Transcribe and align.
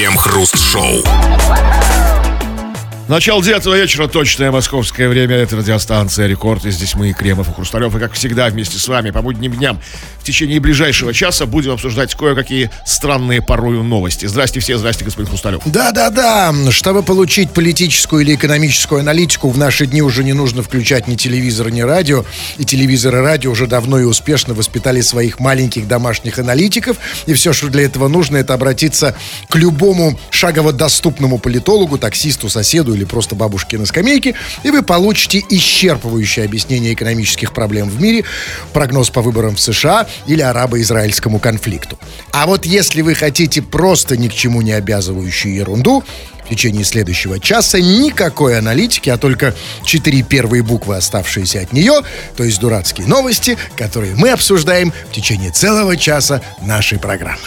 Крем-хруст-шоу. 0.00 1.04
Начало 3.10 3.42
девятого 3.42 3.74
вечера, 3.74 4.06
точное 4.06 4.52
московское 4.52 5.08
время. 5.08 5.34
Это 5.34 5.56
радиостанция 5.56 6.28
«Рекорд». 6.28 6.64
И 6.64 6.70
здесь 6.70 6.94
мы, 6.94 7.12
Кремов 7.12 7.48
и 7.48 7.52
Хрусталев. 7.52 7.96
И, 7.96 7.98
как 7.98 8.12
всегда, 8.12 8.46
вместе 8.46 8.78
с 8.78 8.86
вами 8.86 9.10
по 9.10 9.20
будним 9.20 9.52
дням 9.52 9.80
в 10.20 10.22
течение 10.22 10.60
ближайшего 10.60 11.12
часа 11.12 11.46
будем 11.46 11.72
обсуждать 11.72 12.14
кое-какие 12.14 12.70
странные 12.86 13.42
порою 13.42 13.82
новости. 13.82 14.26
Здрасте 14.26 14.60
все, 14.60 14.78
здрасте, 14.78 15.04
господин 15.04 15.28
Хрусталев. 15.28 15.60
Да-да-да. 15.64 16.54
Чтобы 16.70 17.02
получить 17.02 17.50
политическую 17.50 18.22
или 18.22 18.36
экономическую 18.36 19.00
аналитику, 19.00 19.48
в 19.48 19.58
наши 19.58 19.86
дни 19.86 20.02
уже 20.02 20.22
не 20.22 20.32
нужно 20.32 20.62
включать 20.62 21.08
ни 21.08 21.16
телевизор, 21.16 21.70
ни 21.72 21.80
радио. 21.80 22.24
И 22.58 22.64
телевизор 22.64 23.16
и 23.16 23.18
радио 23.18 23.50
уже 23.50 23.66
давно 23.66 23.98
и 23.98 24.04
успешно 24.04 24.54
воспитали 24.54 25.00
своих 25.00 25.40
маленьких 25.40 25.88
домашних 25.88 26.38
аналитиков. 26.38 26.96
И 27.26 27.34
все, 27.34 27.52
что 27.52 27.70
для 27.70 27.86
этого 27.86 28.06
нужно, 28.06 28.36
это 28.36 28.54
обратиться 28.54 29.16
к 29.48 29.56
любому 29.56 30.16
шагово 30.30 30.72
доступному 30.72 31.38
политологу, 31.38 31.98
таксисту, 31.98 32.48
соседу 32.48 32.99
или 33.00 33.04
просто 33.06 33.34
бабушке 33.34 33.78
на 33.78 33.86
скамейке, 33.86 34.34
и 34.62 34.70
вы 34.70 34.82
получите 34.82 35.42
исчерпывающее 35.50 36.44
объяснение 36.44 36.92
экономических 36.92 37.52
проблем 37.52 37.88
в 37.88 38.00
мире, 38.00 38.24
прогноз 38.72 39.10
по 39.10 39.22
выборам 39.22 39.56
в 39.56 39.60
США 39.60 40.06
или 40.26 40.42
арабо-израильскому 40.42 41.38
конфликту. 41.38 41.98
А 42.32 42.46
вот 42.46 42.66
если 42.66 43.00
вы 43.02 43.14
хотите 43.14 43.62
просто 43.62 44.16
ни 44.16 44.28
к 44.28 44.34
чему 44.34 44.62
не 44.62 44.72
обязывающую 44.72 45.54
ерунду, 45.54 46.04
течение 46.50 46.84
следующего 46.84 47.40
часа 47.40 47.80
никакой 47.80 48.58
аналитики, 48.58 49.08
а 49.08 49.16
только 49.16 49.54
четыре 49.84 50.22
первые 50.22 50.62
буквы, 50.62 50.96
оставшиеся 50.96 51.60
от 51.60 51.72
нее, 51.72 52.02
то 52.36 52.44
есть 52.44 52.60
дурацкие 52.60 53.06
новости, 53.06 53.56
которые 53.76 54.14
мы 54.16 54.30
обсуждаем 54.30 54.92
в 55.10 55.14
течение 55.14 55.50
целого 55.50 55.96
часа 55.96 56.42
нашей 56.60 56.98
программы. 56.98 57.40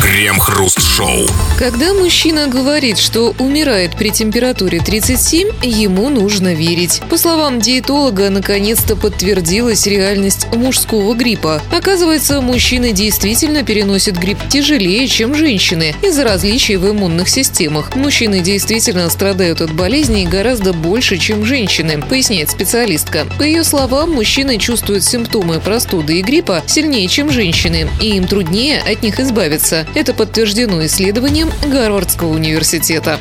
Крем-хруст-шоу. 0.00 1.26
Когда 1.58 1.94
мужчина 1.94 2.48
говорит, 2.48 2.98
что 2.98 3.34
умирает 3.38 3.96
при 3.96 4.10
температуре 4.10 4.78
37, 4.78 5.48
ему 5.62 6.10
нужно 6.10 6.54
верить. 6.54 7.00
По 7.08 7.16
словам 7.16 7.60
диетолога, 7.60 8.28
наконец-то 8.28 8.94
подтвердилась 8.94 9.86
реальность 9.86 10.46
мужского 10.54 11.14
гриппа. 11.14 11.62
Оказывается, 11.72 12.42
мужчины 12.42 12.92
действительно 12.92 13.62
переносят 13.62 14.16
грипп 14.18 14.38
тяжелее, 14.48 15.08
чем 15.08 15.34
женщины, 15.34 15.94
из-за 16.02 16.24
различий 16.24 16.76
в 16.76 16.88
иммунных 16.90 17.28
системах. 17.28 17.96
Мужчины 17.96 18.25
действительно 18.34 19.08
страдают 19.08 19.60
от 19.60 19.72
болезней 19.72 20.26
гораздо 20.26 20.72
больше, 20.72 21.18
чем 21.18 21.44
женщины, 21.44 22.02
поясняет 22.02 22.50
специалистка. 22.50 23.26
По 23.38 23.42
ее 23.42 23.64
словам, 23.64 24.12
мужчины 24.12 24.58
чувствуют 24.58 25.04
симптомы 25.04 25.60
простуды 25.60 26.18
и 26.18 26.22
гриппа 26.22 26.62
сильнее, 26.66 27.08
чем 27.08 27.30
женщины, 27.30 27.88
и 28.00 28.16
им 28.16 28.26
труднее 28.26 28.80
от 28.80 29.02
них 29.02 29.20
избавиться. 29.20 29.86
Это 29.94 30.12
подтверждено 30.12 30.84
исследованием 30.86 31.50
Гарвардского 31.66 32.32
университета. 32.32 33.18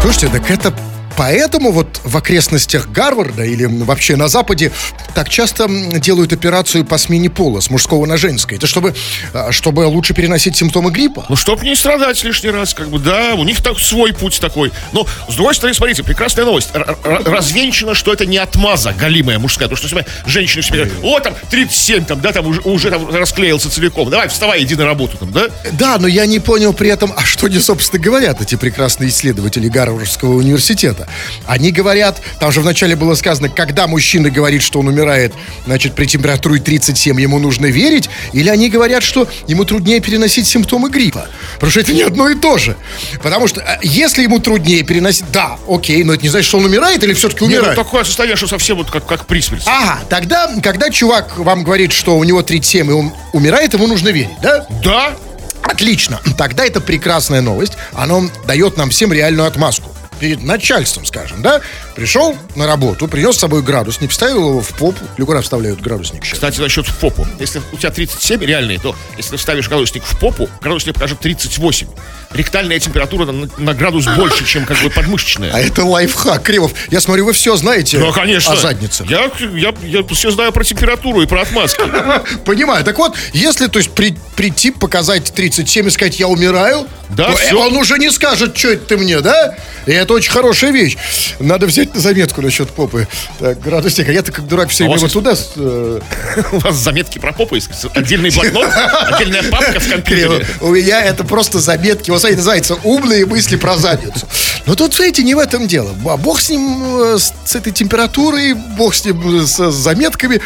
Слушайте, 0.00 0.28
так 0.28 0.50
это 0.50 0.74
поэтому 1.18 1.72
вот 1.72 2.00
в 2.04 2.16
окрестностях 2.16 2.88
Гарварда 2.90 3.44
или 3.44 3.64
вообще 3.64 4.14
на 4.14 4.28
Западе 4.28 4.70
так 5.14 5.28
часто 5.28 5.66
делают 5.68 6.32
операцию 6.32 6.84
по 6.84 6.96
смене 6.96 7.28
пола 7.28 7.60
с 7.60 7.70
мужского 7.70 8.06
на 8.06 8.16
женское. 8.16 8.54
Это 8.56 8.68
чтобы, 8.68 8.94
а, 9.34 9.50
чтобы 9.50 9.80
лучше 9.80 10.14
переносить 10.14 10.56
симптомы 10.56 10.92
гриппа? 10.92 11.26
Ну, 11.28 11.34
чтоб 11.34 11.60
не 11.62 11.74
страдать 11.74 12.22
лишний 12.22 12.50
раз, 12.50 12.72
как 12.72 12.88
бы, 12.88 13.00
да, 13.00 13.34
у 13.34 13.42
них 13.42 13.60
так 13.62 13.80
свой 13.80 14.14
путь 14.14 14.38
такой. 14.40 14.70
Но, 14.92 15.06
с 15.28 15.34
другой 15.34 15.56
стороны, 15.56 15.74
смотрите, 15.74 16.04
прекрасная 16.04 16.44
новость. 16.44 16.68
Р- 16.72 16.96
развенчано, 17.02 17.94
что 17.94 18.12
это 18.12 18.24
не 18.24 18.38
отмаза 18.38 18.92
галимая 18.92 19.40
мужская. 19.40 19.68
Потому 19.68 19.78
что 19.78 19.88
себя 19.88 20.06
женщины 20.24 20.62
себе 20.62 20.84
говорят, 20.84 20.94
о, 21.02 21.18
там, 21.18 21.34
37, 21.50 22.04
там, 22.04 22.20
да, 22.20 22.32
там 22.32 22.46
уже, 22.46 22.60
уже 22.60 22.90
там 22.90 23.08
расклеился 23.10 23.68
целиком. 23.70 24.08
Давай, 24.08 24.28
вставай, 24.28 24.62
иди 24.62 24.76
на 24.76 24.84
работу, 24.84 25.16
там, 25.16 25.32
да? 25.32 25.48
Да, 25.72 25.98
но 25.98 26.06
я 26.06 26.26
не 26.26 26.38
понял 26.38 26.72
при 26.72 26.90
этом, 26.90 27.12
а 27.16 27.24
что 27.24 27.46
они, 27.46 27.58
собственно, 27.58 28.00
говорят, 28.00 28.40
эти 28.40 28.54
прекрасные 28.54 29.10
исследователи 29.10 29.68
Гарвардского 29.68 30.34
университета. 30.34 31.07
Они 31.46 31.72
говорят, 31.72 32.20
там 32.40 32.52
же 32.52 32.60
вначале 32.60 32.96
было 32.96 33.14
сказано, 33.14 33.48
когда 33.48 33.86
мужчина 33.86 34.30
говорит, 34.30 34.62
что 34.62 34.80
он 34.80 34.88
умирает, 34.88 35.32
значит, 35.66 35.94
при 35.94 36.06
температуре 36.06 36.60
37 36.60 37.20
ему 37.20 37.38
нужно 37.38 37.66
верить, 37.66 38.08
или 38.32 38.48
они 38.48 38.68
говорят, 38.68 39.02
что 39.02 39.28
ему 39.46 39.64
труднее 39.64 40.00
переносить 40.00 40.46
симптомы 40.46 40.90
гриппа. 40.90 41.26
Потому 41.54 41.70
что 41.70 41.80
это 41.80 41.92
не 41.92 42.02
одно 42.02 42.28
и 42.28 42.34
то 42.34 42.58
же. 42.58 42.76
Потому 43.22 43.48
что 43.48 43.60
э, 43.60 43.78
если 43.82 44.22
ему 44.22 44.38
труднее 44.38 44.82
переносить, 44.82 45.30
да, 45.32 45.58
окей, 45.68 46.04
но 46.04 46.14
это 46.14 46.22
не 46.22 46.28
значит, 46.28 46.48
что 46.48 46.58
он 46.58 46.64
умирает 46.64 47.02
или 47.02 47.14
все-таки 47.14 47.44
Нет, 47.44 47.58
умирает. 47.58 47.78
ну, 47.78 47.84
такое 47.84 48.04
состояние, 48.04 48.36
что 48.36 48.46
совсем 48.46 48.76
вот 48.76 48.90
как, 48.90 49.06
как 49.06 49.26
при 49.26 49.40
смерти. 49.40 49.64
Ага, 49.66 50.00
тогда, 50.08 50.50
когда 50.62 50.90
чувак 50.90 51.38
вам 51.38 51.64
говорит, 51.64 51.92
что 51.92 52.16
у 52.16 52.24
него 52.24 52.42
37 52.42 52.88
и 52.88 52.92
он 52.92 53.12
умирает, 53.32 53.74
ему 53.74 53.86
нужно 53.86 54.08
верить, 54.08 54.30
да? 54.42 54.66
Да? 54.82 55.16
Отлично. 55.62 56.20
Тогда 56.36 56.64
это 56.64 56.80
прекрасная 56.80 57.40
новость. 57.40 57.74
Она 57.92 58.22
дает 58.46 58.76
нам 58.76 58.90
всем 58.90 59.12
реальную 59.12 59.46
отмазку. 59.46 59.90
Перед 60.18 60.42
начальством, 60.42 61.04
скажем, 61.04 61.42
да? 61.42 61.60
Пришел 61.98 62.36
на 62.54 62.68
работу, 62.68 63.08
принес 63.08 63.34
с 63.34 63.40
собой 63.40 63.60
градусник, 63.60 64.12
вставил 64.12 64.50
его 64.50 64.60
в 64.60 64.68
попу. 64.68 65.04
Или 65.16 65.26
куда 65.26 65.40
вставляют 65.42 65.80
градусник 65.80 66.24
сейчас? 66.24 66.34
Кстати, 66.34 66.60
насчет 66.60 66.86
в 66.86 66.94
попу. 66.96 67.26
Если 67.40 67.60
у 67.72 67.76
тебя 67.76 67.90
37 67.90 68.40
реальные, 68.44 68.78
то 68.78 68.94
если 69.16 69.32
ты 69.32 69.36
вставишь 69.36 69.68
градусник 69.68 70.04
в 70.04 70.16
попу, 70.16 70.48
градусник 70.60 70.94
покажет 70.94 71.18
38. 71.18 71.88
Ректальная 72.30 72.78
температура 72.78 73.24
на, 73.26 73.48
на 73.58 73.74
градус 73.74 74.06
больше, 74.06 74.46
чем 74.46 74.64
как 74.64 74.78
бы 74.80 74.90
подмышечная. 74.90 75.50
А 75.52 75.58
это 75.58 75.84
лайфхак, 75.84 76.40
Кремов. 76.44 76.70
Я 76.92 77.00
смотрю, 77.00 77.24
вы 77.24 77.32
все 77.32 77.56
знаете 77.56 77.98
Ну, 77.98 78.12
конечно. 78.12 78.52
о 78.52 78.56
заднице. 78.56 79.04
Я, 79.08 79.28
я, 79.54 79.74
я 79.82 80.04
все 80.04 80.30
знаю 80.30 80.52
про 80.52 80.62
температуру 80.62 81.22
и 81.22 81.26
про 81.26 81.42
отмазки. 81.42 81.82
Понимаю. 82.44 82.84
Так 82.84 82.96
вот, 82.98 83.16
если, 83.32 83.66
то 83.66 83.80
есть, 83.80 83.90
при- 83.90 84.16
прийти, 84.36 84.70
показать 84.70 85.32
37 85.34 85.88
и 85.88 85.90
сказать, 85.90 86.20
я 86.20 86.28
умираю, 86.28 86.86
Да, 87.08 87.32
то, 87.32 87.38
э, 87.40 87.54
он 87.54 87.76
уже 87.76 87.98
не 87.98 88.10
скажет, 88.12 88.56
что 88.56 88.68
это 88.68 88.84
ты 88.86 88.96
мне, 88.98 89.20
да? 89.20 89.56
И 89.86 89.90
это 89.90 90.12
очень 90.12 90.30
хорошая 90.30 90.70
вещь. 90.70 90.96
Надо 91.40 91.66
взять 91.66 91.87
на 91.94 92.00
заметку 92.00 92.42
насчет 92.42 92.70
попы. 92.70 93.08
Так, 93.38 93.60
градусник. 93.60 94.08
А 94.08 94.12
я-то 94.12 94.32
как 94.32 94.46
дурак 94.46 94.70
все 94.70 94.84
А 94.84 94.86
время 94.88 95.02
вас 95.02 95.14
вот 95.14 95.24
туда... 95.24 95.36
э, 95.56 96.00
У 96.52 96.58
вас 96.58 96.76
заметки 96.76 97.18
про 97.18 97.32
попу? 97.32 97.56
Отдельный 97.94 98.30
блокнот? 98.30 98.68
Отдельная 99.06 99.42
папка 99.44 99.80
в 99.80 99.88
компьютере? 99.88 100.46
У 100.60 100.68
меня 100.70 101.02
это 101.02 101.24
просто 101.24 101.58
заметки. 101.58 102.10
Вот, 102.10 102.20
смотрите, 102.20 102.38
называется 102.38 102.74
«Умные 102.84 103.26
мысли 103.26 103.56
про 103.56 103.76
задницу». 103.76 104.26
Но 104.66 104.74
тут, 104.74 104.94
знаете, 104.94 105.22
не 105.22 105.34
в 105.34 105.38
этом 105.38 105.66
дело. 105.66 105.94
А 106.06 106.16
Бог 106.16 106.40
с 106.40 106.50
ним, 106.50 107.14
э, 107.14 107.18
с 107.18 107.32
с 107.44 107.54
этой 107.56 107.72
температурой, 107.72 108.52
бог 108.52 108.94
с 108.94 109.04
ним, 109.04 109.40
э, 109.40 109.46
с 109.46 109.70
заметками. 109.70 110.40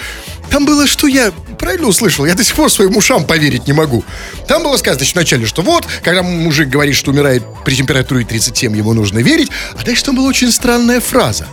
Там 0.50 0.66
было, 0.66 0.86
что 0.86 1.06
я 1.06 1.32
правильно 1.62 1.86
услышал, 1.86 2.26
я 2.26 2.34
до 2.34 2.42
сих 2.42 2.56
пор 2.56 2.70
своим 2.70 2.96
ушам 2.96 3.24
поверить 3.24 3.68
не 3.68 3.72
могу. 3.72 4.04
Там 4.48 4.64
было 4.64 4.76
сказано, 4.76 4.98
значит, 4.98 5.14
вначале, 5.14 5.46
что 5.46 5.62
вот, 5.62 5.86
когда 6.02 6.22
мужик 6.24 6.68
говорит, 6.68 6.96
что 6.96 7.12
умирает 7.12 7.44
при 7.64 7.76
температуре 7.76 8.24
37, 8.24 8.76
ему 8.76 8.92
нужно 8.92 9.20
верить. 9.20 9.48
А 9.78 9.84
дальше 9.84 10.04
там 10.04 10.16
была 10.16 10.28
очень 10.28 10.50
странная 10.50 11.00
фраза. 11.00 11.46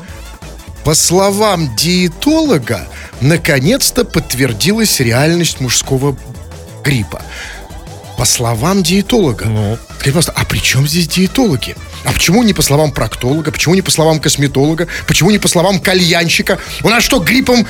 По 0.83 0.95
словам 0.95 1.75
диетолога, 1.75 2.87
наконец-то 3.21 4.03
подтвердилась 4.03 4.99
реальность 4.99 5.59
мужского 5.59 6.17
гриппа. 6.83 7.21
По 8.17 8.25
словам 8.25 8.81
диетолога. 8.81 9.45
Ну. 9.45 9.77
Скажите, 9.99 10.05
пожалуйста, 10.05 10.33
а 10.35 10.45
при 10.45 10.57
чем 10.57 10.87
здесь 10.87 11.07
диетологи? 11.07 11.75
А 12.05 12.11
почему 12.13 12.43
не 12.43 12.53
по 12.53 12.61
словам 12.61 12.91
проктолога? 12.91 13.51
Почему 13.51 13.75
не 13.75 13.81
по 13.81 13.91
словам 13.91 14.19
косметолога? 14.19 14.87
Почему 15.07 15.31
не 15.31 15.37
по 15.37 15.47
словам 15.47 15.79
кальянщика? 15.79 16.59
У 16.83 16.89
нас 16.89 17.03
что, 17.03 17.19
гриппом 17.19 17.67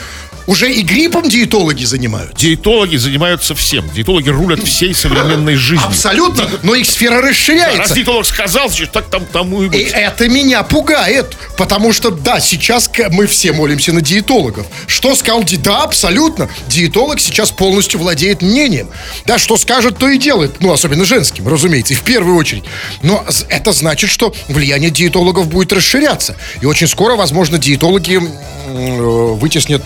уже 0.48 0.72
и 0.72 0.82
гриппом 0.82 1.30
диетологи 1.30 1.84
занимаются? 1.84 2.36
Диетологи 2.36 2.96
занимаются 2.96 3.54
всем. 3.54 3.88
Диетологи 3.94 4.30
рулят 4.30 4.64
всей 4.64 4.96
современной 4.96 5.56
жизнью. 5.58 5.86
Абсолютно, 5.88 6.50
но 6.64 6.74
их 6.74 6.88
сфера 6.88 7.22
Раз 7.22 7.32
расширяется. 7.32 7.94
диетолог 7.94 8.26
сказал, 8.26 8.68
значит, 8.70 8.92
так 8.92 9.10
там 9.10 9.26
тому 9.26 9.62
и 9.64 9.66
И 9.66 9.70
быть. 9.70 9.92
это 9.94 10.28
меня 10.28 10.64
пугает, 10.64 11.36
потому 11.58 11.94
что, 11.94 12.10
да, 12.10 12.40
сейчас 12.40 12.90
мы 13.12 13.28
все 13.28 13.52
молимся 13.52 13.94
на 13.94 14.02
диетологов. 14.02 14.66
Что 14.88 15.16
сказал 15.16 15.44
ди- 15.44 15.58
Да, 15.58 15.84
абсолютно. 15.84 16.50
Диетолог 16.68 17.20
сейчас 17.20 17.52
полностью 17.52 18.00
владеет 18.00 18.42
мнением. 18.42 18.90
Да, 19.26 19.38
что 19.38 19.56
скажет, 19.58 19.98
то 20.00 20.08
и 20.10 20.18
делает. 20.18 20.62
Ну, 20.62 20.72
особенно 20.72 21.06
женским, 21.06 21.48
разумеется, 21.48 21.94
и 21.94 21.98
в 21.98 22.02
первую 22.02 22.36
очередь. 22.38 22.64
Но 23.04 23.24
это 23.50 23.72
значит, 23.72 24.10
что 24.20 24.34
влияние 24.50 24.90
диетологов 24.90 25.48
будет 25.48 25.72
расширяться. 25.72 26.36
И 26.60 26.66
очень 26.66 26.88
скоро, 26.88 27.16
возможно, 27.16 27.58
диетологи 27.58 28.20
э, 28.20 29.34
вытеснят 29.40 29.82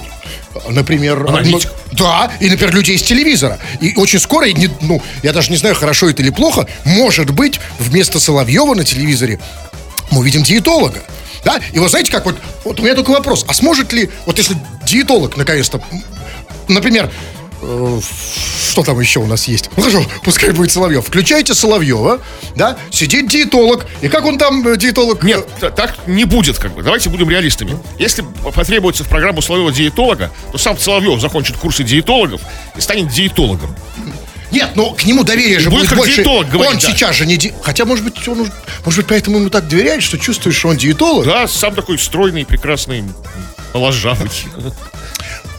например, 0.70 1.26
Аналитик. 1.28 1.72
да, 1.92 2.32
и, 2.40 2.50
например, 2.50 2.74
людей 2.76 2.96
из 2.96 3.04
телевизора. 3.04 3.60
И 3.80 3.96
очень 3.96 4.20
скоро, 4.20 4.48
и 4.48 4.54
не- 4.54 4.70
ну, 4.82 5.02
я 5.22 5.34
даже 5.34 5.52
не 5.52 5.58
знаю, 5.58 5.76
хорошо 5.76 6.10
это 6.10 6.22
или 6.22 6.30
плохо, 6.30 6.68
может 6.84 7.30
быть, 7.32 7.60
вместо 7.80 8.20
Соловьева 8.20 8.74
на 8.76 8.84
телевизоре 8.84 9.40
мы 10.12 10.20
увидим 10.20 10.44
диетолога. 10.44 11.04
Да? 11.44 11.60
И 11.72 11.80
вот 11.80 11.90
знаете, 11.92 12.12
как 12.12 12.26
вот, 12.26 12.36
вот 12.66 12.80
у 12.80 12.84
меня 12.84 12.96
только 12.96 13.12
вопрос, 13.12 13.46
а 13.48 13.54
сможет 13.54 13.94
ли, 13.94 14.10
вот 14.26 14.38
если 14.38 14.56
диетолог 14.86 15.38
наконец-то, 15.38 15.82
например, 16.68 17.12
что 18.72 18.84
там 18.84 19.00
еще 19.00 19.20
у 19.20 19.26
нас 19.26 19.48
есть? 19.48 19.70
Ну 19.78 19.84
хорошо, 19.84 20.06
пускай 20.24 20.52
будет 20.52 20.72
Соловьев. 20.72 21.06
Включайте 21.06 21.54
Соловьева, 21.54 22.20
да, 22.56 22.78
сидит 22.92 23.30
диетолог, 23.30 23.86
и 24.02 24.08
как 24.08 24.26
он 24.26 24.38
там, 24.38 24.68
э, 24.68 24.78
диетолог? 24.78 25.24
Нет, 25.24 25.48
так 25.76 25.96
не 26.08 26.26
будет, 26.26 26.58
как 26.58 26.74
бы. 26.74 26.84
Давайте 26.84 27.10
будем 27.10 27.30
реалистами. 27.30 27.78
Если 28.00 28.24
потребуется 28.56 29.04
в 29.04 29.08
программу 29.10 29.42
Соловьева 29.42 29.72
диетолога, 29.72 30.32
то 30.52 30.58
сам 30.58 30.78
Соловьев 30.78 31.22
закончит 31.22 31.58
курсы 31.58 31.84
диетологов 31.84 32.42
и 32.76 32.82
станет 32.82 33.10
диетологом. 33.10 33.76
Нет, 34.52 34.72
ну 34.76 34.92
к 34.94 35.04
нему 35.06 35.24
доверие 35.24 35.60
же 35.60 35.72
Будет 35.72 35.86
будет, 35.90 35.98
больше. 35.98 36.16
диетолог 36.18 36.48
говорить, 36.48 36.74
он 36.76 36.80
да. 36.80 36.88
сейчас 36.88 37.16
же 37.16 37.26
не... 37.26 37.38
ди- 37.38 37.54
Хотя, 37.64 37.86
может 37.86 38.06
быть, 38.06 38.28
он, 38.28 38.52
может 38.86 38.98
быть, 39.00 39.08
поэтому 39.08 39.40
ему 39.40 39.50
так 39.50 39.68
доверяет, 39.68 40.04
что 40.04 40.20
чувствуешь, 40.20 40.56
что 40.58 40.68
он 40.70 40.78
диетолог. 40.78 41.26
Да, 41.26 41.48
сам 41.48 41.74
такой 41.74 41.98
стройный, 41.98 42.46
прекрасный, 42.46 43.04
моложавый. 43.74 44.30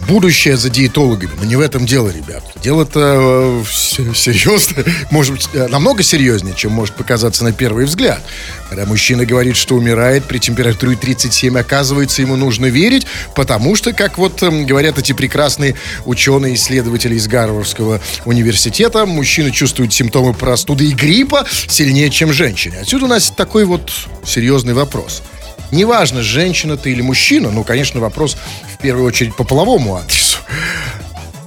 Будущее 0.09 0.57
за 0.57 0.71
диетологами. 0.71 1.31
Но 1.39 1.45
не 1.45 1.57
в 1.57 1.61
этом 1.61 1.87
дело, 1.87 2.11
ребят. 2.11 2.43
Дело-то 2.63 3.63
э, 3.63 3.65
се- 3.71 4.15
серьезно. 4.15 4.85
Может 5.11 5.33
быть, 5.35 5.49
э, 5.55 5.67
намного 5.69 6.03
серьезнее, 6.03 6.55
чем 6.57 6.73
может 6.73 6.95
показаться 6.95 7.45
на 7.45 7.53
первый 7.53 7.85
взгляд. 7.87 8.21
Когда 8.69 8.87
мужчина 8.87 9.25
говорит, 9.25 9.57
что 9.57 9.75
умирает 9.77 10.25
при 10.25 10.39
температуре 10.39 10.97
37, 10.97 11.59
оказывается, 11.59 12.23
ему 12.23 12.37
нужно 12.37 12.67
верить, 12.67 13.07
потому 13.35 13.77
что, 13.77 13.93
как 13.93 14.19
вот 14.19 14.43
эм, 14.43 14.67
говорят 14.67 14.99
эти 14.99 15.13
прекрасные 15.13 15.75
ученые-исследователи 16.05 17.15
из 17.15 17.27
Гарвардского 17.27 18.01
университета, 18.25 19.07
мужчины 19.07 19.51
чувствуют 19.51 19.93
симптомы 19.93 20.35
простуды 20.35 20.87
и 20.87 20.93
гриппа 20.93 21.47
сильнее, 21.69 22.11
чем 22.11 22.33
женщины. 22.33 22.77
Отсюда 22.83 23.05
у 23.07 23.09
нас 23.09 23.31
такой 23.35 23.65
вот 23.65 23.91
серьезный 24.27 24.75
вопрос. 24.75 25.23
Неважно, 25.71 26.23
женщина 26.23 26.77
ты 26.77 26.93
или 26.93 27.03
мужчина, 27.03 27.51
ну, 27.51 27.65
конечно, 27.65 28.01
вопрос 28.01 28.37
в 28.73 28.79
первую 28.79 29.07
очередь 29.07 29.35
по 29.35 29.45
половому 29.45 29.97
адресу. 29.97 30.39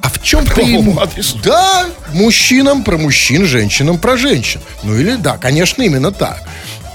А 0.01 0.09
в 0.09 0.21
чем 0.21 0.45
половому 0.45 0.91
преиму- 0.93 1.01
адресу? 1.01 1.39
Да, 1.43 1.85
мужчинам 2.13 2.83
про 2.83 2.97
мужчин, 2.97 3.45
женщинам 3.45 3.97
про 3.97 4.17
женщин. 4.17 4.61
Ну 4.83 4.95
или 4.97 5.15
да, 5.15 5.37
конечно, 5.37 5.81
именно 5.83 6.11
так. 6.11 6.41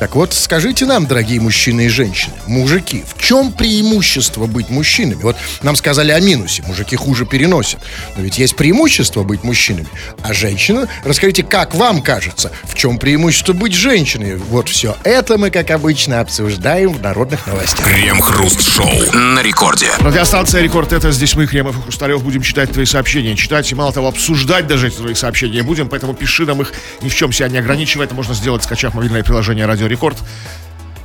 Так 0.01 0.17
вот, 0.17 0.33
скажите 0.33 0.85
нам, 0.85 1.07
дорогие 1.07 1.41
мужчины 1.41 1.87
и 1.87 1.89
женщины, 1.89 2.35
мужики, 2.47 3.05
в 3.07 3.21
чем 3.21 3.53
преимущество 3.53 4.47
быть 4.47 4.69
мужчинами? 4.69 5.23
Вот 5.23 5.37
нам 5.63 5.77
сказали 5.77 6.11
о 6.11 6.21
минусе, 6.21 6.63
мужики 6.67 6.97
хуже 6.97 7.25
переносят. 7.25 7.81
Но 8.17 8.23
ведь 8.23 8.39
есть 8.39 8.57
преимущество 8.57 9.23
быть 9.23 9.45
мужчинами. 9.45 9.87
А 10.23 10.33
женщина, 10.33 10.89
расскажите, 11.05 11.45
как 11.45 11.75
вам 11.75 12.03
кажется, 12.03 12.51
в 12.65 12.75
чем 12.75 12.99
преимущество 12.99 13.53
быть 13.53 13.75
женщиной? 13.75 14.37
Вот 14.37 14.69
все 14.69 14.97
это 15.05 15.39
мы, 15.39 15.51
как 15.51 15.71
обычно, 15.71 16.21
обсуждаем 16.21 16.93
в 16.93 17.01
народных 17.01 17.47
новостях. 17.47 17.87
Крем-хруст-шоу 17.87 19.13
на 19.13 19.43
рекорде. 19.43 19.87
Радиостанция 20.01 20.63
«Рекорд»— 20.63 20.93
это 20.95 21.13
здесь 21.13 21.37
мы, 21.37 21.47
Кремов 21.47 21.79
и 21.79 21.83
Хрусталев, 21.83 22.23
будем 22.23 22.43
читать 22.43 22.73
твои 22.73 22.87
сообщения. 22.87 23.37
Читать 23.37 23.71
и, 23.71 23.75
мало 23.75 23.93
того, 23.93 24.09
обсуждать 24.09 24.67
даже 24.67 24.89
эти 24.89 24.97
твои 24.97 25.15
сообщения 25.15 25.63
будем, 25.63 25.89
поэтому 25.89 26.15
пиши 26.15 26.45
нам 26.45 26.61
их 26.63 26.73
ни 27.03 27.09
в 27.09 27.15
чем 27.15 27.33
себя 27.33 27.49
не 27.49 27.59
ограничивая. 27.59 28.07
Это 28.07 28.15
можно 28.15 28.35
сделать, 28.35 28.65
скачав 28.65 28.95
мобильное 28.95 29.23
приложение 29.23 29.67
«Радио 29.67 29.82
Рекорд». 29.89 30.19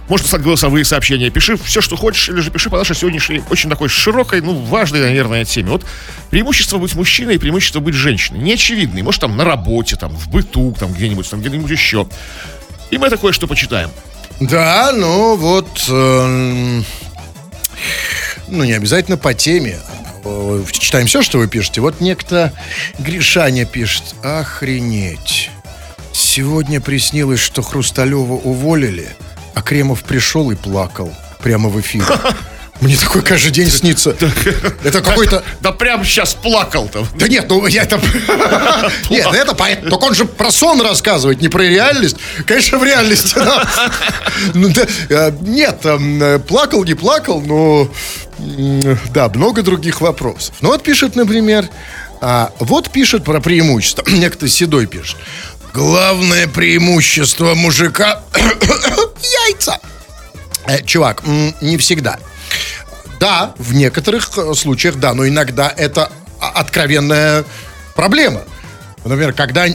Можно 0.07 0.25
писать 0.25 0.41
голосовые 0.41 0.85
сообщения. 0.85 1.29
Пиши 1.29 1.57
все, 1.57 1.81
что 1.81 1.97
хочешь, 1.97 2.29
или 2.29 2.39
же 2.39 2.49
пиши 2.49 2.69
по 2.69 2.77
нашей 2.77 2.95
сегодняшней 2.95 3.43
очень 3.49 3.69
такой 3.69 3.89
широкой, 3.89 4.41
ну, 4.41 4.53
важной, 4.55 5.01
наверное, 5.01 5.43
теме. 5.43 5.71
Вот 5.71 5.85
преимущество 6.29 6.77
быть 6.77 6.95
мужчиной 6.95 7.35
и 7.35 7.37
преимущество 7.37 7.81
быть 7.81 7.93
женщиной. 7.93 8.39
Не 8.39 8.53
очевидные. 8.53 9.03
Может, 9.03 9.21
там 9.21 9.35
на 9.35 9.43
работе, 9.43 9.97
там, 9.97 10.15
в 10.15 10.29
быту, 10.29 10.73
там, 10.79 10.93
где-нибудь, 10.93 11.29
там, 11.29 11.41
где-нибудь 11.41 11.69
еще. 11.69 12.07
И 12.89 12.97
мы 12.97 13.07
это 13.07 13.17
кое-что 13.17 13.47
почитаем. 13.47 13.89
Да, 14.39 14.93
ну 14.93 15.35
вот, 15.35 15.85
эм, 15.89 16.85
ну 18.47 18.63
не 18.63 18.73
обязательно 18.73 19.17
по 19.17 19.33
теме. 19.33 19.77
Э, 20.23 20.63
Читаем 20.71 21.07
все, 21.07 21.21
что 21.21 21.39
вы 21.39 21.47
пишете. 21.47 21.81
Вот 21.81 21.99
некто 21.99 22.53
Гришаня 22.99 23.65
пишет. 23.65 24.15
Охренеть. 24.23 25.49
Сегодня 26.37 26.79
приснилось, 26.79 27.39
что 27.39 27.63
Хрусталева 27.63 28.33
уволили, 28.33 29.09
а 29.55 29.63
Кремов 29.63 30.03
пришел 30.03 30.51
и 30.51 30.55
плакал 30.55 31.11
прямо 31.41 31.67
в 31.67 31.81
эфире. 31.81 32.05
Мне 32.79 32.95
такой 32.95 33.23
каждый 33.23 33.49
день 33.49 33.71
снится. 33.71 34.15
Это 34.83 35.01
какой-то... 35.01 35.43
Да 35.61 35.71
прям 35.71 36.05
сейчас 36.05 36.35
плакал 36.35 36.89
там. 36.89 37.07
Да 37.15 37.27
нет, 37.27 37.47
ну 37.49 37.65
я 37.65 37.81
это... 37.81 37.99
Нет, 39.09 39.25
это 39.33 39.55
понятно. 39.55 39.89
Только 39.89 40.03
он 40.03 40.13
же 40.13 40.25
про 40.25 40.51
сон 40.51 40.79
рассказывает, 40.81 41.41
не 41.41 41.49
про 41.49 41.63
реальность. 41.63 42.17
Конечно, 42.45 42.77
в 42.77 42.83
реальности, 42.83 43.33
да. 43.33 43.67
Ну, 44.53 44.69
э, 45.09 45.31
Нет, 45.41 45.79
э, 45.85 46.37
плакал, 46.47 46.83
не 46.83 46.93
плакал, 46.93 47.41
но... 47.41 47.89
Да, 49.11 49.27
много 49.33 49.63
других 49.63 50.01
вопросов. 50.01 50.53
Ну 50.61 50.69
вот 50.69 50.83
пишет, 50.83 51.15
например... 51.15 51.67
а, 52.21 52.51
Вот 52.59 52.91
пишет 52.91 53.23
про 53.23 53.41
преимущество. 53.41 54.03
Некто 54.07 54.47
Седой 54.47 54.85
пишет. 54.85 55.17
Главное 55.81 56.47
преимущество 56.47 57.53
мужика... 57.53 58.23
Яйца. 59.47 59.79
Э, 60.65 60.81
Чувак, 60.83 61.21
не 61.61 61.77
всегда. 61.77 62.17
Да, 63.19 63.53
в 63.59 63.75
некоторых 63.75 64.35
э, 64.39 64.55
случаях, 64.55 64.95
да, 64.95 65.13
но 65.13 65.27
иногда 65.27 65.71
это 65.77 66.11
а- 66.41 66.49
откровенная 66.61 67.45
проблема. 67.95 68.41
Например, 69.05 69.33
когда, 69.33 69.67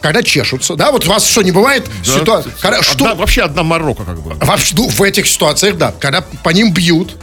когда 0.00 0.22
чешутся, 0.22 0.76
да, 0.76 0.92
вот 0.92 1.04
у 1.04 1.08
вас 1.08 1.26
что, 1.26 1.42
не 1.42 1.50
бывает 1.50 1.84
ситуация, 2.04 2.52
когда- 2.60 2.80
что, 2.80 3.06
Одна- 3.06 3.14
вообще 3.16 3.42
одна 3.42 3.64
Марокко 3.64 4.04
как 4.04 4.20
бы. 4.22 4.34
Вообще, 4.34 4.76
ну, 4.76 4.88
в 4.88 5.02
этих 5.02 5.26
ситуациях, 5.26 5.78
да, 5.78 5.92
когда 5.98 6.20
по 6.20 6.50
ним 6.50 6.72
бьют. 6.72 7.16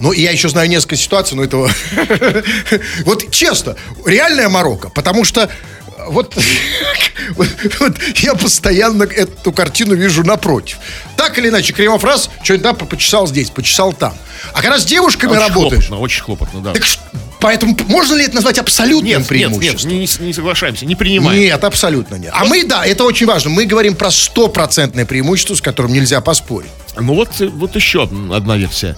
Ну, 0.00 0.12
и 0.12 0.20
я 0.20 0.32
еще 0.32 0.50
знаю 0.50 0.68
несколько 0.68 0.96
ситуаций, 0.96 1.34
но 1.34 1.44
этого... 1.44 1.70
Вот 3.06 3.30
честно, 3.30 3.74
реальная 4.04 4.50
Марокко, 4.50 4.90
потому 4.90 5.24
что 5.24 5.48
вот, 6.08 6.34
вот, 7.36 7.48
вот 7.80 7.98
я 8.16 8.34
постоянно 8.34 9.04
эту 9.04 9.52
картину 9.52 9.94
вижу 9.94 10.24
напротив. 10.24 10.78
Так 11.16 11.38
или 11.38 11.48
иначе, 11.48 11.72
Кремов 11.72 12.04
раз, 12.04 12.30
что-нибудь 12.42 12.78
там 12.78 12.88
почесал 12.88 13.26
здесь, 13.26 13.50
почесал 13.50 13.92
там. 13.92 14.14
А 14.52 14.60
когда 14.60 14.78
с 14.78 14.84
девушками 14.84 15.32
Очень 15.32 15.40
работаешь, 15.40 15.86
хлопотно, 15.86 15.98
очень 15.98 16.22
хлопотно, 16.22 16.60
да. 16.60 16.72
так 16.72 16.84
поэтому 17.40 17.76
можно 17.88 18.14
ли 18.14 18.24
это 18.24 18.34
назвать 18.36 18.58
абсолютным 18.58 19.06
Нет, 19.06 19.18
нет, 19.18 19.20
нет, 19.20 19.28
преимуществом? 19.28 19.92
не, 19.92 20.26
не- 20.26 20.32
соглашаемся, 20.32 20.86
не 20.86 20.94
принимаем. 20.94 21.38
Нет, 21.38 21.62
абсолютно 21.64 22.16
нет. 22.16 22.32
А 22.34 22.44
мы, 22.44 22.64
да, 22.64 22.84
это 22.84 23.04
очень 23.04 23.26
важно. 23.26 23.50
Мы 23.50 23.66
говорим 23.66 23.94
про 23.94 24.10
стопроцентное 24.10 25.04
преимущество, 25.06 25.54
с 25.54 25.60
которым 25.60 25.92
нельзя 25.92 26.20
поспорить. 26.20 26.70
Ну 26.98 27.14
вот, 27.14 27.30
вот 27.38 27.74
еще 27.76 28.02
одна 28.02 28.56
версия. 28.56 28.96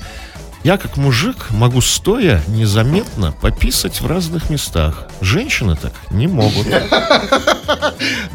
Я 0.64 0.78
как 0.78 0.96
мужик 0.96 1.50
могу 1.50 1.81
стоя 1.82 2.43
незаметно 2.49 3.32
пописать 3.32 4.00
в 4.00 4.06
разных 4.06 4.49
местах. 4.49 5.08
Женщины 5.20 5.76
так 5.76 5.93
не 6.11 6.26
могут. 6.26 6.66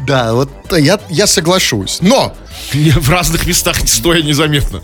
Да, 0.06 0.32
вот 0.34 0.50
я, 0.76 0.98
я 1.08 1.26
соглашусь. 1.26 1.98
Но, 2.00 2.34
В 2.72 3.10
разных 3.10 3.46
местах 3.46 3.76
стоя 3.86 4.22
незаметно. 4.22 4.80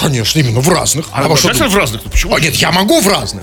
конечно, 0.00 0.38
именно 0.38 0.60
в 0.60 0.68
разных. 0.68 1.06
А, 1.12 1.22
что 1.36 1.52
ты- 1.52 1.68
в 1.68 1.76
разных? 1.76 2.02
Ну 2.04 2.10
почему? 2.10 2.34
А, 2.34 2.40
нет, 2.40 2.54
я 2.54 2.72
могу 2.72 3.00
в 3.00 3.08
разных. 3.08 3.42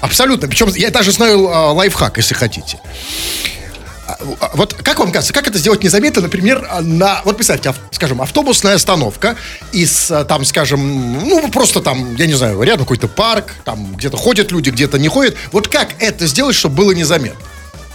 Абсолютно. 0.00 0.48
Причем 0.48 0.68
я 0.74 0.90
даже 0.90 1.12
знаю 1.12 1.48
а, 1.48 1.72
лайфхак, 1.72 2.16
если 2.16 2.34
хотите. 2.34 2.78
А, 4.20 4.24
а, 4.40 4.50
Вот 4.54 4.74
как 4.74 4.98
вам 4.98 5.12
кажется, 5.12 5.32
как 5.32 5.46
это 5.46 5.58
сделать 5.58 5.82
незаметно, 5.82 6.22
например, 6.22 6.66
на, 6.82 7.22
вот 7.24 7.36
представьте, 7.36 7.70
ав- 7.70 7.76
скажем, 7.90 8.20
автобусная 8.20 8.74
остановка 8.74 9.36
из, 9.72 10.10
а, 10.10 10.24
там, 10.24 10.44
скажем, 10.44 11.18
ну, 11.28 11.48
просто 11.50 11.80
там, 11.80 12.14
я 12.16 12.26
не 12.26 12.34
знаю, 12.34 12.60
рядом 12.62 12.80
какой-то 12.84 13.08
парк, 13.08 13.54
там 13.64 13.94
где-то 13.96 14.16
ходят 14.16 14.50
люди, 14.52 14.70
где-то 14.70 14.98
не 14.98 15.08
ходят. 15.08 15.36
Вот 15.52 15.68
как 15.68 15.90
это 15.98 16.26
сделать, 16.26 16.54
чтобы 16.56 16.76
было 16.76 16.92
незаметно? 16.92 17.38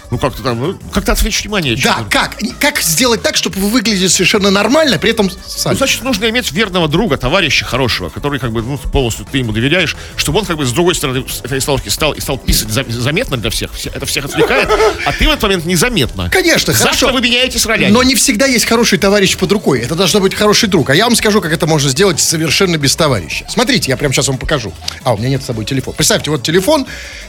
Ну 0.09 0.17
как-то 0.17 0.41
там, 0.41 0.59
ну, 0.59 0.79
как-то 0.93 1.11
отвлечь 1.11 1.41
внимание. 1.41 1.75
Да, 1.83 2.05
как? 2.09 2.37
Как 2.61 2.79
сделать 2.81 3.21
так, 3.21 3.35
чтобы 3.35 3.59
вы 3.59 3.69
выглядели 3.69 4.07
совершенно 4.07 4.49
нормально, 4.51 4.97
при 4.97 5.11
этом 5.11 5.25
Ну, 5.27 5.31
сами? 5.45 5.75
значит, 5.75 6.01
нужно 6.03 6.29
иметь 6.29 6.51
верного 6.53 6.87
друга, 6.87 7.17
товарища 7.17 7.65
хорошего, 7.65 8.07
который 8.09 8.39
как 8.39 8.51
бы 8.53 8.61
ну, 8.61 8.77
полностью 8.77 9.25
ты 9.29 9.39
ему 9.39 9.51
доверяешь, 9.51 9.97
чтобы 10.15 10.39
он 10.39 10.45
как 10.45 10.55
бы 10.57 10.65
с 10.65 10.71
другой 10.71 10.95
стороны 10.95 11.25
этой 11.43 11.57
остановки 11.57 11.89
стал 11.89 12.13
и 12.13 12.21
стал 12.21 12.37
писать 12.37 12.69
за- 12.69 12.85
заметно 12.89 13.35
для 13.37 13.49
всех. 13.49 13.73
Все- 13.73 13.89
Это 13.93 14.05
всех 14.05 14.25
отвлекает, 14.25 14.69
а 15.05 15.11
ты 15.11 15.25
в 15.27 15.29
этот 15.29 15.43
момент 15.43 15.65
незаметно. 15.65 16.29
Конечно, 16.29 16.71
Завтра 16.71 16.95
хорошо. 16.99 17.13
вы 17.13 17.21
меняетесь 17.21 17.65
ролями. 17.65 17.91
Но 17.91 18.01
не 18.03 18.15
всегда 18.15 18.45
есть 18.45 18.65
хороший 18.65 18.97
товарищ 18.99 19.35
под 19.35 19.51
рукой. 19.51 19.81
Это 19.81 19.95
должно 19.95 20.19
быть 20.21 20.33
хороший 20.35 20.69
друг. 20.69 20.89
А 20.89 20.95
я 20.95 21.03
вам 21.05 21.15
скажу, 21.17 21.41
как 21.41 21.51
это 21.51 21.67
можно 21.67 21.89
сделать 21.89 22.19
совершенно 22.21 22.77
без 22.77 22.95
товарища. 22.95 23.45
Смотрите, 23.49 23.89
я 23.91 23.97
прямо 23.97 24.13
сейчас 24.13 24.27
вам 24.29 24.37
покажу. 24.37 24.73
А, 25.03 25.13
у 25.13 25.17
меня 25.17 25.29
нет 25.29 25.43
с 25.43 25.45
собой 25.47 25.65
телефон. 25.65 25.93
Представьте, 25.95 26.31
вот 26.31 26.43
телефон. 26.43 26.85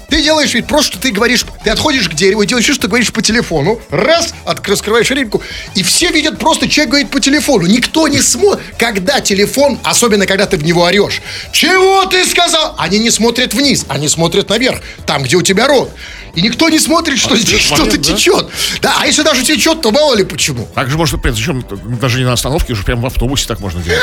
Ты 0.08 0.23
делаешь 0.23 0.54
вид, 0.54 0.66
просто 0.66 0.99
ты 0.99 1.11
говоришь, 1.11 1.44
ты 1.64 1.70
отходишь 1.70 2.08
к 2.08 2.14
дереву 2.14 2.42
и 2.42 2.47
делаешь 2.47 2.67
что 2.72 2.82
ты 2.82 2.88
говоришь 2.88 3.12
по 3.12 3.22
телефону. 3.22 3.80
Раз, 3.90 4.34
от, 4.44 4.66
раскрываешь 4.68 5.06
ширинку. 5.06 5.42
И 5.75 5.82
все 5.82 6.10
видят 6.10 6.38
просто, 6.38 6.68
человек 6.68 6.90
говорит 6.90 7.10
по 7.10 7.20
телефону. 7.20 7.66
Никто 7.66 8.08
не 8.08 8.20
смотрит. 8.20 8.64
Когда 8.78 9.20
телефон, 9.20 9.78
особенно 9.84 10.26
когда 10.26 10.46
ты 10.46 10.56
в 10.56 10.64
него 10.64 10.82
орешь. 10.82 11.20
Чего 11.52 12.04
ты 12.06 12.25
сказал? 12.26 12.75
Они 12.78 12.98
не 12.98 13.10
смотрят 13.10 13.54
вниз, 13.54 13.84
они 13.88 14.08
смотрят 14.08 14.48
наверх. 14.48 14.80
Там, 15.06 15.22
где 15.22 15.37
у 15.37 15.42
тебя 15.42 15.66
рот. 15.66 15.90
И 16.34 16.42
никто 16.42 16.68
не 16.68 16.78
смотрит, 16.78 17.18
что 17.18 17.37
здесь 17.37 17.66
этот 17.66 17.70
момент, 17.70 17.92
что-то 17.92 18.08
да? 18.10 18.16
течет. 18.16 18.50
Да, 18.80 18.96
а 19.00 19.06
если 19.06 19.22
даже 19.22 19.42
течет, 19.42 19.80
то 19.80 19.90
мало 19.90 20.14
ли 20.14 20.25
почему. 20.25 20.68
Так 20.75 20.88
же 20.88 20.96
можно, 20.96 21.18
причем 21.18 21.64
даже 22.00 22.18
не 22.18 22.25
на 22.25 22.34
остановке, 22.34 22.75
уже 22.75 22.84
прямо 22.84 23.02
в 23.02 23.06
автобусе 23.06 23.46
так 23.48 23.60
можно 23.60 23.82
делать. 23.82 24.02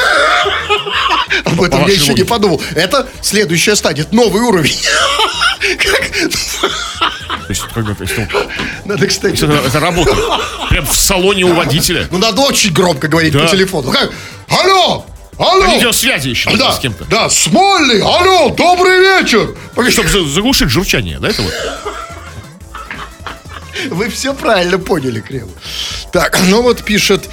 Об 1.46 1.62
этом 1.62 1.88
я 1.88 1.94
еще 1.94 2.14
не 2.14 2.24
подумал. 2.24 2.62
Это 2.76 3.08
следующая 3.22 3.76
стадия, 3.76 4.06
новый 4.12 4.42
уровень. 4.42 4.78
То 5.60 7.50
есть, 7.50 7.62
как 7.74 7.86
бы, 7.86 7.96
Надо, 8.86 9.08
кстати, 9.08 9.44
это, 9.44 9.80
работает. 9.80 10.18
Прям 10.70 10.86
в 10.86 10.96
салоне 10.96 11.46
у 11.46 11.54
водителя. 11.54 12.08
ну 12.12 12.18
надо 12.18 12.42
очень 12.42 12.72
громко 12.74 13.08
говорить 13.08 13.34
по 13.34 13.46
телефону. 13.48 13.92
Как? 13.92 14.12
Алло! 14.50 15.06
По 15.38 15.52
Алло! 15.52 15.66
видеосвязи 15.66 16.30
еще 16.30 16.56
Да, 16.56 16.72
с 16.72 16.80
кем-то. 16.80 17.04
да, 17.06 17.30
Смолли, 17.30 18.00
алло, 18.00 18.50
добрый 18.52 19.00
вечер! 19.00 19.56
Чтобы 19.92 20.10
за- 20.10 20.26
заглушить 20.26 20.70
журчание, 20.70 21.20
да, 21.20 21.30
это 21.30 21.42
вот? 21.42 21.54
Вы 23.92 24.10
все 24.10 24.34
правильно 24.34 24.80
поняли, 24.80 25.20
Кремов. 25.20 25.52
Так, 26.14 26.40
ну 26.48 26.62
вот 26.62 26.84
пишет... 26.84 27.30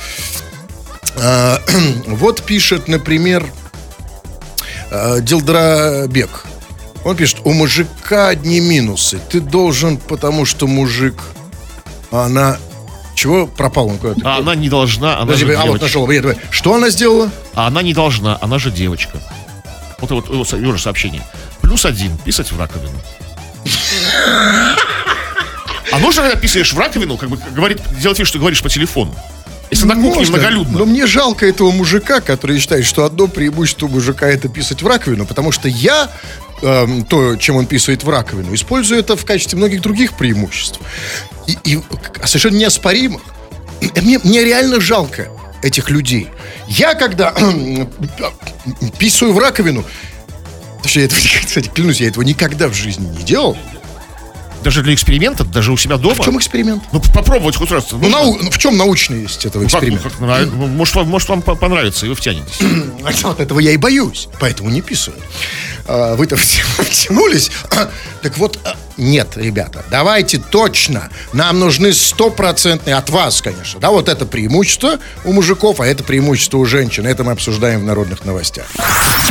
э, 1.17 1.59
вот 2.07 2.43
пишет, 2.43 2.89
например, 2.89 3.47
э, 4.91 5.19
Дилдрабек. 5.21 6.45
Он 7.05 7.17
пишет, 7.17 7.39
у 7.45 7.53
мужика 7.53 8.29
одни 8.29 8.61
минусы. 8.61 9.19
Ты 9.31 9.41
должен, 9.41 9.97
потому 9.97 10.45
что 10.45 10.67
мужик... 10.67 11.15
А 12.11 12.25
она... 12.27 12.59
Чего 13.15 13.47
пропал 13.47 13.89
он 13.89 13.99
куда-то? 13.99 14.21
А 14.25 14.39
она 14.39 14.55
не 14.55 14.69
должна, 14.69 15.17
она 15.17 15.27
Подожди, 15.27 15.47
же 15.47 15.53
а 15.55 15.59
вот 15.59 15.65
девочка. 15.65 15.85
нашел. 15.85 16.09
Нет, 16.09 16.23
давай. 16.23 16.39
Что 16.51 16.75
она 16.75 16.89
сделала? 16.91 17.31
А 17.55 17.67
она 17.67 17.83
не 17.83 17.93
должна, 17.93 18.39
она 18.41 18.59
же 18.59 18.71
девочка. 18.71 19.19
Вот 20.01 20.11
вот 20.11 20.49
со- 20.49 20.57
его 20.57 20.73
же 20.73 20.81
сообщение. 20.83 21.23
Плюс 21.61 21.85
один, 21.85 22.17
писать 22.19 22.51
в 22.51 22.59
раковину. 22.59 22.99
А 25.93 25.99
нужно, 25.99 26.23
когда 26.23 26.37
писаешь 26.37 26.73
в 26.73 26.79
раковину, 26.79 27.17
как 27.19 27.29
бы 27.29 27.39
говорит, 27.55 27.81
делать 28.01 28.19
вид, 28.19 28.27
что 28.27 28.39
говоришь 28.39 28.63
по 28.63 28.71
телефону. 28.71 29.15
Если 29.71 29.87
на 29.87 29.95
кухне 29.95 30.11
Можно, 30.11 30.37
многолюдно. 30.37 30.79
Но 30.81 30.85
мне 30.87 31.07
жалко 31.07 31.47
этого 31.47 31.71
мужика, 31.71 32.21
который 32.21 32.59
считает, 32.59 32.85
что 32.85 33.05
одно 33.05 33.27
преимущество 33.27 33.89
мужика 33.89 34.27
это 34.27 34.49
писать 34.49 34.83
в 34.83 34.87
раковину, 34.87 35.27
потому 35.27 35.53
что 35.53 35.69
я 35.69 36.11
эм, 36.63 37.05
то, 37.05 37.37
чем 37.37 37.57
он 37.57 37.67
писает 37.67 38.05
в 38.05 38.09
раковину, 38.09 38.55
использую 38.55 39.01
это 39.01 39.17
в 39.17 39.25
качестве 39.25 39.59
многих 39.59 39.83
других 39.83 40.15
преимуществ. 40.17 40.81
И, 41.47 41.59
и 41.65 41.81
совершенно 42.25 42.57
неоспоримых. 42.57 43.23
Мне, 44.01 44.19
мне 44.23 44.45
реально 44.45 44.81
жалко 44.81 45.29
этих 45.63 45.91
людей. 45.91 46.29
Я, 46.69 46.95
когда 46.95 47.35
писаю 48.99 49.33
в 49.33 49.39
раковину, 49.39 49.85
точнее, 50.83 51.05
это, 51.05 51.17
кстати, 51.45 51.69
клянусь, 51.69 52.01
я 52.01 52.09
этого 52.09 52.23
никогда 52.23 52.69
в 52.69 52.75
жизни 52.75 53.07
не 53.07 53.25
делал. 53.25 53.57
Даже 54.63 54.83
для 54.85 54.95
эксперимента, 54.95 55.43
даже 55.45 55.73
у 55.73 55.77
себя 55.77 55.97
дома. 55.97 56.15
В 56.15 56.25
чем 56.25 56.39
эксперимент? 56.39 56.85
Ну, 56.93 57.01
попробовать 57.13 57.57
хоть 57.57 57.73
раз. 57.73 57.91
Ну, 57.91 58.09
нау- 58.09 58.39
ну, 58.41 58.49
в 58.49 58.59
чем 58.59 58.77
научность 58.77 59.45
этого 59.45 59.65
Ну, 59.65 59.69
как, 59.69 59.83
ну, 59.83 59.89
эксперимента? 59.97 60.11
как 60.11 60.53
ну, 60.53 60.67
может, 60.69 60.95
вам, 60.95 61.09
может, 61.09 61.29
вам 61.29 61.43
по- 61.43 61.57
понравится, 61.57 62.07
и 62.07 62.09
вы 62.09 62.15
втянетесь. 62.15 62.61
Вот 63.25 63.41
этого 63.41 63.59
я 63.59 63.73
и 63.73 63.77
боюсь, 63.77 64.29
поэтому 64.39 64.71
не 64.71 64.81
писаю. 64.81 65.17
А, 65.87 66.15
Вы-то 66.17 66.37
втя- 66.37 66.63
втянулись. 66.83 67.51
Так 68.23 68.39
вот, 68.39 68.57
а, 68.65 68.77
нет, 68.97 69.31
ребята, 69.35 69.85
давайте 69.91 70.39
точно. 70.39 71.09
Нам 71.33 71.59
нужны 71.59 71.93
стопроцентные 71.93 72.95
от 72.95 73.11
вас, 73.11 73.43
конечно. 73.43 73.81
Да, 73.81 73.91
вот 73.91 74.09
это 74.09 74.27
преимущество 74.27 74.99
у 75.25 75.33
мужиков, 75.33 75.81
а 75.81 75.87
это 75.87 76.05
преимущество 76.05 76.59
у 76.59 76.65
женщин. 76.67 77.05
Это 77.05 77.25
мы 77.25 77.33
обсуждаем 77.33 77.81
в 77.81 77.85
народных 77.85 78.25
новостях. 78.25 78.67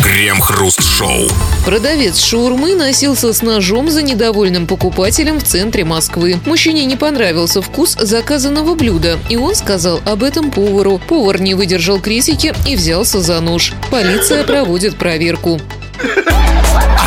Крем-хруст-шоу. 0.04 1.30
Продавец 1.66 2.20
шаурмы 2.22 2.76
носился 2.76 3.32
с 3.34 3.42
ножом 3.42 3.90
за 3.90 4.02
недовольным 4.02 4.68
покупателем 4.68 5.40
в 5.40 5.44
центре 5.44 5.86
Москвы. 5.86 6.38
Мужчине 6.46 6.84
не 6.84 6.98
понравился 6.98 7.62
вкус 7.62 7.96
заказанного 7.98 8.76
блюда, 8.76 9.20
и 9.30 9.38
он 9.38 9.56
сказал 9.56 10.02
об 10.06 10.24
этом 10.24 10.52
повару. 10.52 11.00
Повар 11.08 11.40
не 11.40 11.54
выдержал 11.54 12.02
критики 12.02 12.54
и 12.68 12.76
взялся 12.76 13.22
за 13.22 13.40
нож. 13.40 13.74
Полиция 13.90 14.44
проводит 14.44 14.98
проверку. 14.98 15.62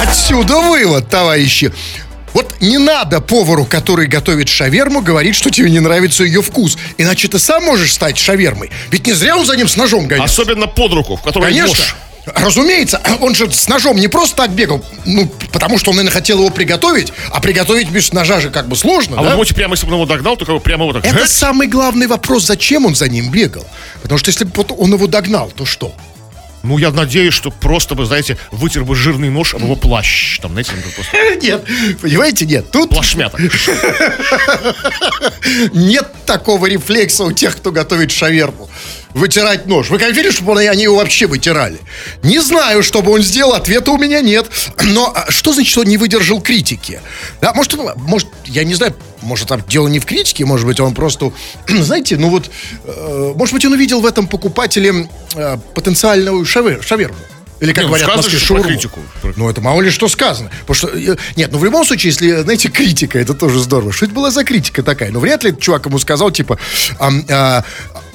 Отсюда 0.03 0.61
вывод, 0.61 1.09
товарищи. 1.09 1.73
Вот 2.33 2.61
не 2.61 2.79
надо 2.79 3.21
повару, 3.21 3.65
который 3.65 4.07
готовит 4.07 4.49
шаверму, 4.49 5.03
говорить, 5.03 5.37
что 5.37 5.51
тебе 5.51 5.71
не 5.71 5.79
нравится 5.81 6.25
ее 6.25 6.43
вкус. 6.43 6.77
Иначе 6.99 7.29
ты 7.29 7.39
сам 7.39 7.65
можешь 7.65 7.93
стать 7.93 8.19
шавермой. 8.19 8.71
Ведь 8.91 9.07
не 9.07 9.13
зря 9.13 9.37
он 9.37 9.47
за 9.47 9.57
ним 9.57 9.69
с 9.69 9.77
ножом 9.77 10.09
гонял. 10.09 10.25
Особенно 10.25 10.67
под 10.67 10.93
руку, 10.93 11.17
в 11.17 11.23
которой 11.23 11.45
Конечно. 11.45 11.69
нож. 11.69 11.97
Разумеется, 12.27 13.01
он 13.21 13.35
же 13.35 13.51
с 13.53 13.69
ножом 13.69 13.99
не 13.99 14.09
просто 14.09 14.37
так 14.37 14.51
бегал, 14.51 14.83
ну, 15.05 15.27
потому 15.53 15.79
что 15.79 15.91
он, 15.91 15.97
наверное, 15.99 16.15
хотел 16.15 16.39
его 16.39 16.49
приготовить, 16.49 17.13
а 17.31 17.39
приготовить 17.41 17.91
без 17.91 18.13
ножа 18.15 18.41
же 18.41 18.49
как 18.51 18.67
бы 18.67 18.77
сложно, 18.77 19.17
А 19.19 19.23
да? 19.23 19.31
вы 19.31 19.37
можете 19.37 19.55
прямо, 19.55 19.75
если 19.75 19.87
бы 19.87 19.93
он 19.93 19.99
его 20.01 20.07
догнал, 20.07 20.37
то 20.39 20.47
как 20.47 20.55
бы 20.55 20.61
прямо 20.61 20.87
вот 20.87 20.95
так. 21.03 21.05
Это 21.05 21.29
самый 21.29 21.69
главный 21.69 22.07
вопрос, 22.07 22.45
зачем 22.45 22.87
он 22.87 22.95
за 22.95 23.09
ним 23.11 23.31
бегал. 23.31 23.67
Потому 24.03 24.19
что 24.19 24.31
если 24.31 24.45
бы 24.45 24.65
он 24.79 24.95
его 24.95 25.07
догнал, 25.07 25.53
то 25.55 25.67
что? 25.67 25.95
Ну, 26.65 26.79
я 26.79 26.91
надеюсь, 26.91 27.35
что 27.35 27.51
просто 27.51 27.95
бы, 27.95 28.07
знаете, 28.07 28.39
вытер 28.51 28.85
бы 28.85 28.97
жирный 28.97 29.29
нож 29.29 29.55
об 29.55 29.63
его 29.63 29.77
плащ. 29.77 30.39
Там, 30.41 30.53
знаете, 30.53 30.73
просто 30.95 31.17
Нет, 31.43 31.63
понимаете, 32.01 32.47
нет. 32.47 32.71
Тут 32.71 32.89
плашмя 32.89 33.29
так. 33.29 33.41
нет 35.75 36.11
такого 36.25 36.67
рефлекса 36.67 37.25
у 37.25 37.33
тех, 37.33 37.55
кто 37.55 37.71
готовит 37.71 38.11
шаверму. 38.11 38.71
Вытирать 39.15 39.67
нож. 39.67 39.91
Вы 39.91 39.99
как 39.99 40.11
видели, 40.11 40.33
чтобы 40.33 40.61
они 40.61 40.83
его 40.83 40.97
вообще 40.97 41.27
вытирали? 41.27 41.79
Не 42.25 42.41
знаю, 42.41 42.83
что 42.83 43.01
бы 43.01 43.13
он 43.13 43.23
сделал, 43.23 43.55
ответа 43.55 43.93
у 43.93 43.97
меня 43.99 44.21
нет. 44.21 44.47
Но 44.83 45.13
а, 45.15 45.31
что 45.31 45.53
значит, 45.53 45.71
что 45.71 45.83
он 45.83 45.87
не 45.87 45.97
выдержал 45.99 46.41
критики? 46.41 47.01
Да, 47.41 47.55
может, 47.55 47.75
он- 47.75 47.93
может, 47.97 48.29
я 48.45 48.65
не 48.65 48.75
знаю, 48.75 48.95
может, 49.23 49.49
там 49.49 49.63
дело 49.69 49.87
не 49.87 50.01
в 50.01 50.05
критике, 50.05 50.45
может 50.45 50.67
быть, 50.67 50.81
он 50.81 50.95
просто, 50.95 51.33
знаете, 51.69 52.17
ну 52.17 52.29
вот, 52.29 52.51
э, 52.85 53.33
может 53.37 53.55
быть, 53.55 53.65
он 53.65 53.73
увидел 53.73 54.01
в 54.01 54.07
этом 54.07 54.27
покупателе 54.27 55.09
э, 55.37 55.59
потенциальную 55.75 56.45
шавер, 56.45 56.83
шаверму. 56.83 57.17
Или, 57.61 57.73
как 57.73 57.79
Не, 57.79 57.83
ну, 57.85 57.89
говорят 57.91 58.11
в 58.13 58.17
Москве, 58.17 58.39
шаурму. 58.41 58.65
критику. 58.65 59.01
Ну, 59.37 59.49
это 59.49 59.61
мало 59.61 59.81
ли 59.81 59.91
что 59.91 60.09
сказано. 60.09 60.51
Потому 60.67 60.75
что, 60.75 60.89
э, 60.89 61.17
нет, 61.37 61.53
ну 61.53 61.59
в 61.59 61.65
любом 61.65 61.85
случае, 61.87 62.11
если, 62.11 62.43
знаете, 62.43 62.69
критика, 62.69 63.17
это 63.17 63.33
тоже 63.33 63.61
здорово. 63.61 63.93
Что 63.93 64.07
это 64.07 64.15
была 64.15 64.33
за 64.33 64.43
критика 64.43 64.83
такая? 64.83 65.13
Ну, 65.13 65.21
вряд 65.21 65.45
ли 65.45 65.51
этот 65.51 65.63
чувак 65.63 65.87
ему 65.87 66.01
сказал, 66.01 66.33
типа, 66.33 66.59
ам, 66.99 67.25
а, 67.31 67.65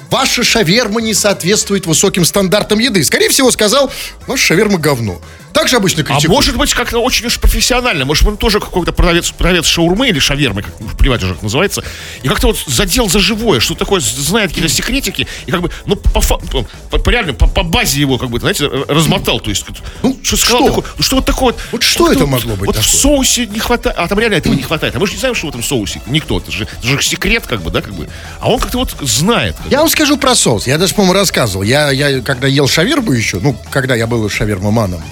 ваша 0.09 0.43
шаверма 0.43 1.01
не 1.01 1.13
соответствует 1.13 1.85
высоким 1.85 2.25
стандартам 2.25 2.79
еды. 2.79 3.03
Скорее 3.03 3.29
всего, 3.29 3.51
сказал, 3.51 3.91
ваша 4.27 4.43
шаверма 4.43 4.77
говно. 4.77 5.21
Так 5.51 5.67
же 5.67 5.77
обычно 5.77 6.01
А 6.03 6.05
критикуют. 6.05 6.29
может 6.31 6.57
быть, 6.57 6.73
как-то 6.75 6.99
очень 6.99 7.25
уж 7.25 7.39
профессионально. 7.39 8.05
Может, 8.05 8.25
он 8.27 8.37
тоже 8.37 8.59
какой-то 8.59 8.91
продавец, 8.93 9.31
продавец 9.31 9.65
шаурмы 9.65 10.09
или 10.09 10.19
шавермы, 10.19 10.61
как 10.61 10.75
плевать 10.97 11.23
уже 11.23 11.33
как 11.33 11.41
называется. 11.41 11.83
И 12.21 12.27
как-то 12.27 12.47
вот 12.47 12.57
задел 12.67 13.09
за 13.09 13.19
живое, 13.19 13.59
что 13.59 13.73
такое, 13.73 13.99
знает 13.99 14.49
какие-то 14.51 14.71
секретики. 14.71 15.27
И 15.47 15.51
как 15.51 15.61
бы, 15.61 15.71
ну, 15.87 15.95
по, 15.95 16.21
по, 16.21 16.99
по- 16.99 17.09
реально, 17.09 17.33
по, 17.33 17.47
по 17.47 17.63
базе 17.63 17.99
его, 17.99 18.19
как 18.19 18.29
бы, 18.29 18.39
знаете, 18.39 18.65
э, 18.71 18.83
размотал. 18.87 19.39
То 19.39 19.49
есть, 19.49 19.65
ну, 20.03 20.17
что 20.21 20.37
сказал 20.37 20.59
что? 20.59 20.67
такое, 20.69 20.85
ну, 20.97 21.03
что 21.03 21.15
вот 21.15 21.25
такое 21.25 21.53
вот. 21.53 21.61
Вот 21.71 21.83
что 21.83 22.11
это 22.11 22.27
могло 22.27 22.55
быть 22.55 22.67
Вот 22.67 22.75
в 22.75 22.79
такое? 22.85 22.99
соусе 23.01 23.47
не 23.47 23.59
хватает, 23.59 23.97
а 23.97 24.07
там 24.07 24.19
реально 24.19 24.35
этого 24.35 24.53
не 24.53 24.61
хватает. 24.63 24.95
А 24.95 24.99
мы 24.99 25.07
же 25.07 25.13
не 25.13 25.19
знаем, 25.19 25.33
что 25.33 25.47
в 25.47 25.49
этом 25.49 25.63
соусе. 25.63 25.99
Никто, 26.05 26.37
это 26.37 26.51
же, 26.51 26.65
это 26.77 26.87
же 26.87 27.01
секрет, 27.01 27.47
как 27.47 27.63
бы, 27.63 27.71
да, 27.71 27.81
как 27.81 27.95
бы. 27.95 28.07
А 28.39 28.51
он 28.51 28.59
как-то 28.59 28.77
вот 28.77 28.95
знает. 29.01 29.55
как 29.55 29.65
бы. 29.65 29.71
Я 29.71 29.79
вам 29.79 29.89
скажу 29.99 30.15
про 30.15 30.33
соус. 30.33 30.65
Я 30.65 30.77
даже, 30.77 30.95
по-моему, 30.95 31.13
рассказывал. 31.13 31.61
Я, 31.63 31.91
я 31.91 32.21
когда 32.21 32.47
ел 32.47 32.69
шаверму 32.69 33.11
еще, 33.11 33.39
ну, 33.41 33.53
когда 33.69 33.95
я 33.95 34.07
был 34.07 34.29
шавермоманом, 34.29 35.03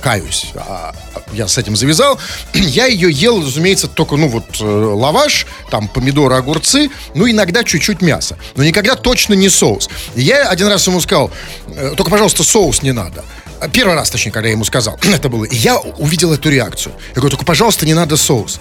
каюсь, 0.00 0.52
а, 0.54 0.94
я 1.32 1.48
с 1.48 1.58
этим 1.58 1.74
завязал, 1.74 2.20
я 2.54 2.86
ее 2.86 3.10
ел, 3.10 3.44
разумеется, 3.44 3.88
только, 3.88 4.14
ну, 4.14 4.28
вот, 4.28 4.44
э, 4.60 4.64
лаваш, 4.64 5.46
там, 5.72 5.88
помидоры, 5.88 6.36
огурцы, 6.36 6.88
ну, 7.16 7.28
иногда 7.28 7.64
чуть-чуть 7.64 8.00
мясо. 8.00 8.38
Но 8.54 8.62
никогда 8.62 8.94
точно 8.94 9.34
не 9.34 9.48
соус. 9.48 9.90
И 10.14 10.22
я 10.22 10.48
один 10.48 10.68
раз 10.68 10.86
ему 10.86 11.00
сказал, 11.00 11.32
э, 11.66 11.94
только, 11.96 12.08
пожалуйста, 12.08 12.44
соус 12.44 12.82
не 12.82 12.92
надо. 12.92 13.24
А, 13.58 13.68
Первый 13.68 13.96
раз, 13.96 14.08
точнее, 14.08 14.30
когда 14.30 14.46
я 14.46 14.52
ему 14.52 14.64
сказал, 14.64 15.00
это 15.12 15.28
было. 15.30 15.46
И 15.46 15.56
я 15.56 15.78
увидел 15.78 16.32
эту 16.32 16.48
реакцию. 16.48 16.94
Я 17.08 17.16
говорю, 17.16 17.30
только, 17.30 17.44
пожалуйста, 17.44 17.86
не 17.86 17.94
надо 17.94 18.16
соус. 18.16 18.60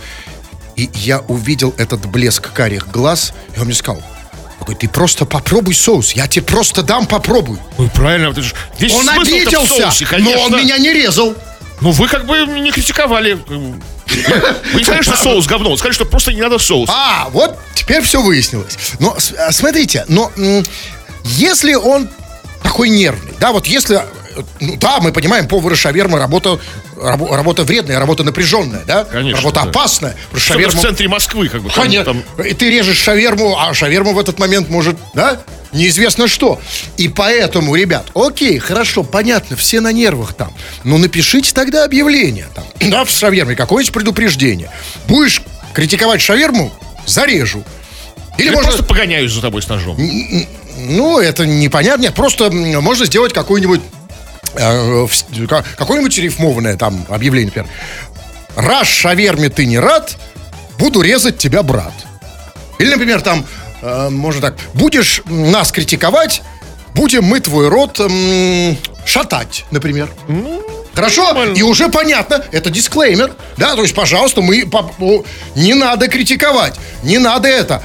И 0.76 0.90
я 0.96 1.20
увидел 1.20 1.76
этот 1.78 2.08
блеск 2.08 2.52
карих 2.52 2.90
глаз, 2.90 3.34
и 3.56 3.60
он 3.60 3.66
мне 3.66 3.76
сказал, 3.76 4.02
такой, 4.62 4.76
ты 4.76 4.88
просто 4.88 5.26
попробуй 5.26 5.74
соус, 5.74 6.12
я 6.12 6.28
тебе 6.28 6.44
просто 6.44 6.84
дам 6.84 7.08
попробуй. 7.08 7.58
Ну, 7.80 7.90
правильно, 7.90 8.28
это 8.28 8.44
же 8.44 8.54
весь 8.78 8.94
Он 8.94 9.10
обиделся, 9.10 9.68
соусе, 9.68 10.06
но 10.06 10.10
конечно. 10.10 10.42
он 10.42 10.58
меня 10.58 10.78
не 10.78 10.94
резал. 10.94 11.36
Ну, 11.82 11.90
вы 11.90 12.08
как 12.08 12.28
бы 12.28 12.46
не 12.46 12.72
критиковали. 12.72 13.40
Вы 13.48 13.80
не 14.76 14.84
сказали, 14.84 15.02
что 15.02 15.18
соус 15.18 15.48
говно, 15.48 15.72
вы 15.72 15.78
сказали, 15.78 15.96
что 15.96 16.06
просто 16.06 16.32
не 16.32 16.42
надо 16.42 16.60
соус. 16.60 16.88
А, 16.94 17.30
вот 17.32 17.58
теперь 17.74 18.04
все 18.04 18.22
выяснилось. 18.22 18.78
Но 19.00 19.18
а, 19.40 19.52
смотрите, 19.52 20.06
но 20.08 20.32
если 21.24 21.74
он 21.74 22.08
такой 22.62 22.90
нервный, 22.90 23.34
да, 23.40 23.52
вот 23.54 23.66
если, 23.66 24.04
ну 24.60 24.76
да, 24.78 25.00
мы 25.00 25.12
понимаем, 25.12 25.48
повар 25.48 25.74
и 25.74 25.76
шаверма 25.76 26.20
работа, 26.20 26.60
рабо- 26.96 27.36
работа 27.36 27.64
вредная, 27.64 28.00
работа 28.00 28.24
напряженная, 28.24 28.84
да? 28.86 29.04
Конечно, 29.06 29.38
Работа 29.42 29.62
да. 29.64 29.70
опасная. 29.70 30.16
Особенно 30.34 30.70
в 30.70 30.82
центре 30.82 31.08
Москвы, 31.08 31.50
как 31.50 31.62
бы. 31.62 31.70
там- 31.70 31.84
Конечно. 31.84 32.14
там- 32.14 32.46
И 32.46 32.54
ты 32.54 32.70
режешь 32.70 32.98
шаверму, 32.98 33.58
а 33.60 33.74
шаверма 33.74 34.12
в 34.14 34.20
этот 34.20 34.40
момент 34.40 34.70
может, 34.70 34.96
да? 35.14 35.40
Неизвестно 35.74 36.28
что. 36.28 36.60
И 36.98 37.08
поэтому, 37.08 37.76
ребят, 37.76 38.08
окей, 38.14 38.60
хорошо, 38.60 39.04
понятно, 39.04 39.56
все 39.56 39.80
на 39.80 39.92
нервах 39.94 40.34
там. 40.34 40.52
Но 40.84 40.98
напишите 40.98 41.54
тогда 41.54 41.86
объявление 41.86 42.48
там, 42.54 42.66
да, 42.92 43.06
в 43.06 43.10
шаверме, 43.10 43.56
какое-нибудь 43.56 43.94
предупреждение. 43.94 44.70
Будешь 45.08 45.42
критиковать 45.74 46.22
шаверму, 46.22 46.74
зарежу. 47.06 47.64
Или 48.38 48.48
Или 48.48 48.56
можно, 48.56 48.70
просто 48.72 48.84
погоняюсь 48.86 49.32
за 49.32 49.42
тобой 49.42 49.62
с 49.62 49.68
ножом. 49.70 49.98
ну, 50.78 51.20
это 51.20 51.46
непонятно, 51.46 52.04
нет, 52.04 52.14
просто 52.16 52.50
можно 52.52 53.06
сделать 53.06 53.34
какую-нибудь 53.34 53.82
какое-нибудь 54.54 56.18
рифмованное 56.18 56.78
там 56.78 57.06
объявление, 57.10 57.48
например. 57.48 57.70
Раз 58.56 58.88
шаверме 58.88 59.50
ты 59.50 59.66
не 59.66 59.80
рад, 59.80 60.18
буду 60.78 61.02
резать 61.02 61.38
тебя, 61.38 61.64
брат. 61.64 61.94
Или, 62.80 62.90
например, 62.90 63.22
там, 63.22 63.46
э, 63.82 64.10
можно 64.10 64.42
так, 64.42 64.56
будешь 64.74 65.22
нас 65.26 65.72
критиковать, 65.72 66.42
будем 66.94 67.24
мы 67.24 67.40
твой 67.40 67.70
рот 67.70 68.00
м, 68.00 68.78
шатать, 69.06 69.66
например. 69.72 70.10
Хорошо? 70.94 71.46
И 71.54 71.62
уже 71.62 71.88
понятно, 71.88 72.44
это 72.52 72.70
дисклеймер. 72.70 73.34
Да, 73.58 73.76
то 73.76 73.82
есть, 73.84 73.96
пожалуйста, 73.96 74.42
мы 74.42 74.70
не 75.56 75.74
надо 75.74 76.08
критиковать, 76.10 76.78
не 77.04 77.18
надо 77.18 77.48
это. 77.48 77.82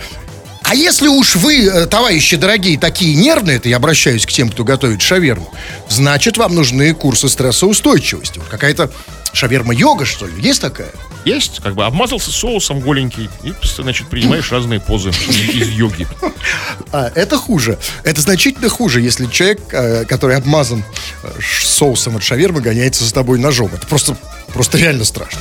А 0.69 0.75
если 0.75 1.07
уж 1.07 1.37
вы, 1.37 1.67
э, 1.67 1.87
товарищи 1.87 2.37
дорогие, 2.37 2.77
такие 2.77 3.15
нервные, 3.15 3.59
это 3.59 3.69
я 3.69 3.77
обращаюсь 3.77 4.27
к 4.27 4.33
тем, 4.33 4.49
кто 4.49 4.65
готовит 4.65 5.01
шаверму, 5.01 5.55
значит, 5.89 6.39
вам 6.39 6.57
нужны 6.57 6.93
курсы 6.93 7.29
стрессоустойчивости. 7.29 8.41
Вот 8.41 8.49
какая-то 8.49 8.91
шаверма-йога, 9.33 10.05
что 10.05 10.27
ли? 10.27 10.33
Есть 10.43 10.63
такая? 10.63 10.91
Есть, 11.25 11.61
как 11.63 11.75
бы 11.75 11.85
обмазался 11.85 12.33
соусом 12.33 12.81
голенький 12.81 13.31
и, 13.45 13.53
значит, 13.63 14.09
принимаешь 14.09 14.51
разные 14.51 14.81
позы 14.81 15.11
из 15.29 15.69
йоги. 15.69 16.07
А, 16.91 17.13
это 17.15 17.37
хуже. 17.37 17.79
Это 18.03 18.21
значительно 18.21 18.69
хуже, 18.69 19.01
если 19.01 19.27
человек, 19.27 19.61
э, 19.71 20.05
который 20.05 20.37
обмазан 20.37 20.85
соусом 21.41 22.17
от 22.17 22.23
шавермы, 22.23 22.61
гоняется 22.61 23.05
за 23.05 23.13
тобой 23.13 23.39
ножом. 23.39 23.71
Это 23.75 23.87
просто, 23.87 24.17
просто 24.53 24.79
реально 24.79 25.05
страшно. 25.05 25.41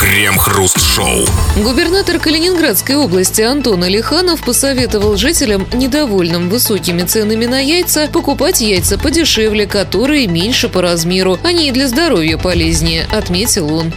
Крем-хруст-шоу. 0.00 1.26
Губернатор 1.56 2.18
Калининградской 2.18 2.96
области 2.96 3.42
Антон 3.42 3.82
Алиханов 3.82 4.40
посоветовал 4.42 5.16
жителям, 5.16 5.66
недовольным 5.72 6.48
высокими 6.48 7.02
ценами 7.02 7.46
на 7.46 7.58
яйца, 7.58 8.08
покупать 8.08 8.60
яйца 8.60 8.96
подешевле, 8.98 9.66
которые 9.66 10.26
меньше 10.26 10.68
по 10.68 10.82
размеру. 10.82 11.38
Они 11.42 11.68
и 11.68 11.72
для 11.72 11.88
здоровья 11.88 12.38
полезнее, 12.38 13.06
отметил 13.10 13.74
он. 13.74 13.92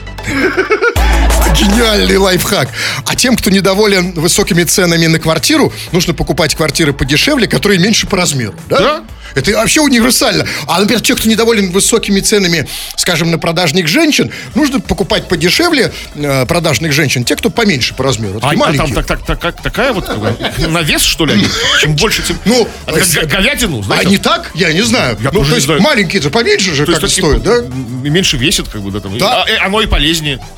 Гениальный 1.55 2.17
лайфхак. 2.17 2.69
А 3.05 3.15
тем, 3.15 3.35
кто 3.35 3.49
недоволен 3.49 4.13
высокими 4.13 4.63
ценами 4.63 5.07
на 5.07 5.19
квартиру, 5.19 5.71
нужно 5.91 6.13
покупать 6.13 6.55
квартиры 6.55 6.93
подешевле, 6.93 7.47
которые 7.47 7.79
меньше 7.79 8.07
по 8.07 8.17
размеру. 8.17 8.55
Да? 8.69 8.79
Да. 8.79 9.03
Это 9.35 9.51
вообще 9.53 9.81
универсально. 9.81 10.45
А, 10.67 10.79
например, 10.79 11.01
те, 11.01 11.15
кто 11.15 11.29
недоволен 11.29 11.71
высокими 11.71 12.19
ценами, 12.19 12.67
скажем, 12.95 13.31
на 13.31 13.37
продажных 13.39 13.87
женщин, 13.87 14.31
нужно 14.55 14.79
покупать 14.79 15.27
подешевле 15.27 15.91
э, 16.15 16.45
продажных 16.45 16.91
женщин, 16.93 17.23
те, 17.23 17.35
кто 17.35 17.49
поменьше 17.49 17.93
по 17.93 18.03
размеру. 18.03 18.39
А, 18.41 18.51
а 18.51 18.73
там 18.73 18.93
так, 18.93 19.05
так, 19.05 19.25
так, 19.25 19.39
как- 19.39 19.61
такая 19.61 19.93
вот 19.93 20.05
как 20.05 20.19
бы, 20.19 20.35
на 20.67 20.81
вес, 20.81 21.01
что 21.01 21.25
ли? 21.25 21.45
Чем 21.81 21.95
больше, 21.95 22.21
тем... 22.23 22.37
Ну, 22.45 22.67
А 22.85 22.91
га- 22.91 23.25
говядину, 23.25 23.79
А 23.79 23.83
знаете? 23.83 24.09
не 24.09 24.17
так? 24.17 24.51
Я 24.53 24.73
не 24.73 24.81
знаю. 24.81 25.17
Ну, 25.31 25.45
то 25.45 25.55
есть 25.55 25.67
маленькие-то 25.67 26.29
поменьше 26.29 26.73
же 26.73 26.85
То 26.85 26.93
как 26.93 27.03
есть, 27.03 27.19
это, 27.19 27.27
стоят, 27.39 27.43
да? 27.43 28.09
меньше 28.09 28.37
весит, 28.37 28.67
как 28.67 28.81
бы, 28.81 28.91
да. 28.91 28.99
Да. 29.19 29.43
А, 29.43 29.49
э, 29.49 29.57
оно 29.57 29.81
и 29.81 29.85
полезнее. 29.87 30.39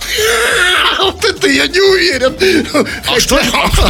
Вот 1.04 1.26
это 1.26 1.48
я 1.48 1.68
не 1.68 1.82
уверен. 1.82 2.34
А 3.08 3.20
что? 3.20 3.42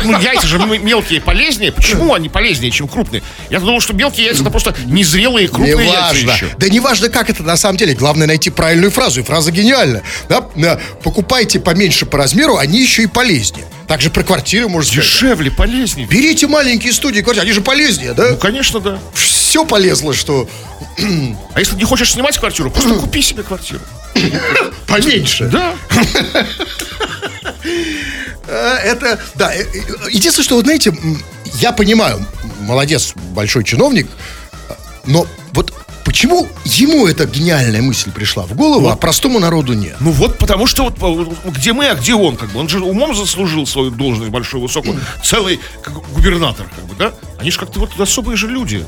Ну, 0.04 0.20
яйца 0.20 0.48
же 0.48 0.58
мелкие 0.58 1.22
полезнее. 1.22 1.72
Почему 1.72 2.14
они 2.16 2.28
полезнее, 2.28 2.72
чем 2.72 2.88
крупные? 2.88 3.22
Я 3.52 3.60
думал, 3.60 3.82
что 3.82 3.94
мелкие 3.94 4.26
яйца 4.28 4.42
это 4.42 4.50
просто 4.50 4.73
незрелые 4.86 5.48
крупные 5.48 5.76
яйца 5.88 6.16
Неважно. 6.16 6.32
еще. 6.32 6.56
Да 6.58 6.70
не 6.70 6.80
важно, 6.80 7.10
как 7.10 7.30
это 7.30 7.44
на 7.44 7.58
самом 7.58 7.78
деле. 7.78 7.94
Главное 7.94 8.28
найти 8.28 8.50
правильную 8.50 8.92
фразу. 8.92 9.22
И 9.22 9.24
фраза 9.24 9.52
гениальная. 9.52 10.04
Да? 10.30 10.42
Покупайте 11.04 11.60
поменьше 11.60 12.06
по 12.06 12.18
размеру, 12.18 12.58
они 12.58 12.82
еще 12.82 13.04
и 13.04 13.08
полезнее. 13.08 13.66
Также 13.88 14.10
про 14.10 14.24
квартиру 14.24 14.70
можно 14.70 14.88
сказать. 14.92 15.06
Дешевле, 15.10 15.52
полезнее. 15.52 16.08
Берите 16.08 16.48
маленькие 16.48 16.94
студии 16.94 17.22
квартиры, 17.22 17.46
они 17.46 17.54
же 17.54 17.62
полезнее, 17.62 18.14
да? 18.14 18.30
Ну, 18.32 18.38
конечно, 18.38 18.80
да. 18.80 18.98
Все 19.14 19.66
полезло, 19.66 20.14
что 20.14 20.50
А 21.54 21.60
если 21.60 21.76
не 21.76 21.84
хочешь 21.84 22.12
снимать 22.12 22.38
квартиру, 22.38 22.72
просто 22.72 22.94
купи 22.96 23.22
себе 23.22 23.44
квартиру. 23.44 23.82
поменьше. 24.88 25.46
Да. 25.52 25.76
Э, 28.48 28.76
Это, 28.84 29.20
да. 29.36 29.54
э, 29.54 29.64
э, 29.64 30.10
Единственное, 30.10 30.46
что, 30.46 30.56
вот 30.56 30.66
знаете, 30.66 30.94
я 31.60 31.72
понимаю, 31.72 32.26
молодец, 32.62 33.14
большой 33.16 33.64
чиновник, 33.64 34.08
но 35.06 35.28
вот 35.54 35.74
почему 36.06 36.48
ему 36.66 37.08
эта 37.08 37.26
гениальная 37.26 37.82
мысль 37.82 38.12
пришла 38.12 38.44
в 38.44 38.56
голову, 38.56 38.90
а 38.90 38.96
простому 38.96 39.40
народу 39.40 39.74
нет? 39.74 39.96
Ну 40.00 40.12
вот, 40.12 40.38
потому 40.38 40.68
что 40.68 40.84
вот 40.84 40.98
э, 41.02 41.52
где 41.52 41.74
мы, 41.74 41.88
а 41.88 41.96
где 41.96 42.14
он, 42.14 42.36
как 42.36 42.52
бы. 42.52 42.60
Он 42.60 42.70
же 42.70 42.80
умом 42.80 43.16
заслужил 43.16 43.66
свою 43.66 43.92
должность 43.92 44.32
большую, 44.32 44.62
высокую. 44.62 45.00
Целый 45.24 45.60
как 45.82 45.94
губернатор, 46.12 46.66
как 46.76 46.86
бы, 46.86 46.96
да? 46.96 47.14
Они 47.44 47.52
же 47.52 47.60
как-то 47.60 47.82
вот 47.82 48.00
особые 48.00 48.38
же 48.38 48.48
люди, 48.48 48.86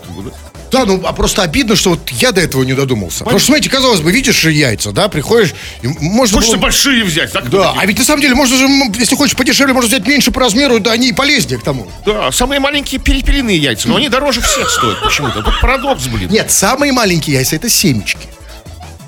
да? 0.72 0.86
Ну 0.86 1.02
а 1.06 1.12
просто 1.12 1.42
обидно, 1.42 1.76
что 1.76 1.90
вот 1.90 2.10
я 2.12 2.32
до 2.32 2.40
этого 2.40 2.64
не 2.64 2.72
додумался. 2.74 3.20
Потому 3.26 3.38
что, 3.40 3.48
смотрите, 3.48 3.70
казалось 3.70 4.00
бы, 4.00 4.14
видишь 4.14 4.46
яйца, 4.46 4.94
да, 4.94 5.10
приходишь, 5.10 5.54
и 5.82 5.88
можно 5.88 6.38
Хочется 6.38 6.56
было- 6.56 6.62
большие 6.64 7.04
взять, 7.04 7.34
так? 7.34 7.50
Да, 7.50 7.74
а 7.78 7.86
ведь 7.86 8.00
на 8.00 8.06
самом 8.06 8.22
деле 8.22 8.34
можно 8.34 8.56
же, 8.56 8.66
если 8.98 9.18
хочешь 9.18 9.36
подешевле, 9.36 9.74
можно 9.74 9.90
взять 9.90 10.08
меньше 10.08 10.32
по 10.32 10.40
размеру, 10.40 10.80
да 10.80 10.94
они 10.94 11.10
и 11.10 11.12
полезнее 11.12 11.60
к 11.60 11.64
тому. 11.64 11.92
Да, 12.06 12.32
самые 12.32 12.62
маленькие 12.62 13.02
перепелиные 13.02 13.58
яйца, 13.58 13.90
но 13.90 13.98
они 13.98 14.08
дороже 14.08 14.40
всех 14.40 14.70
стоят 14.70 15.04
почему-то. 15.04 15.42
Вот 15.42 15.60
парадокс, 15.60 16.06
блин. 16.08 16.30
Нет, 16.32 16.50
самые 16.50 16.94
маленькие 16.94 17.36
яйца 17.36 17.58
это 17.58 17.68
семечки. 17.68 18.30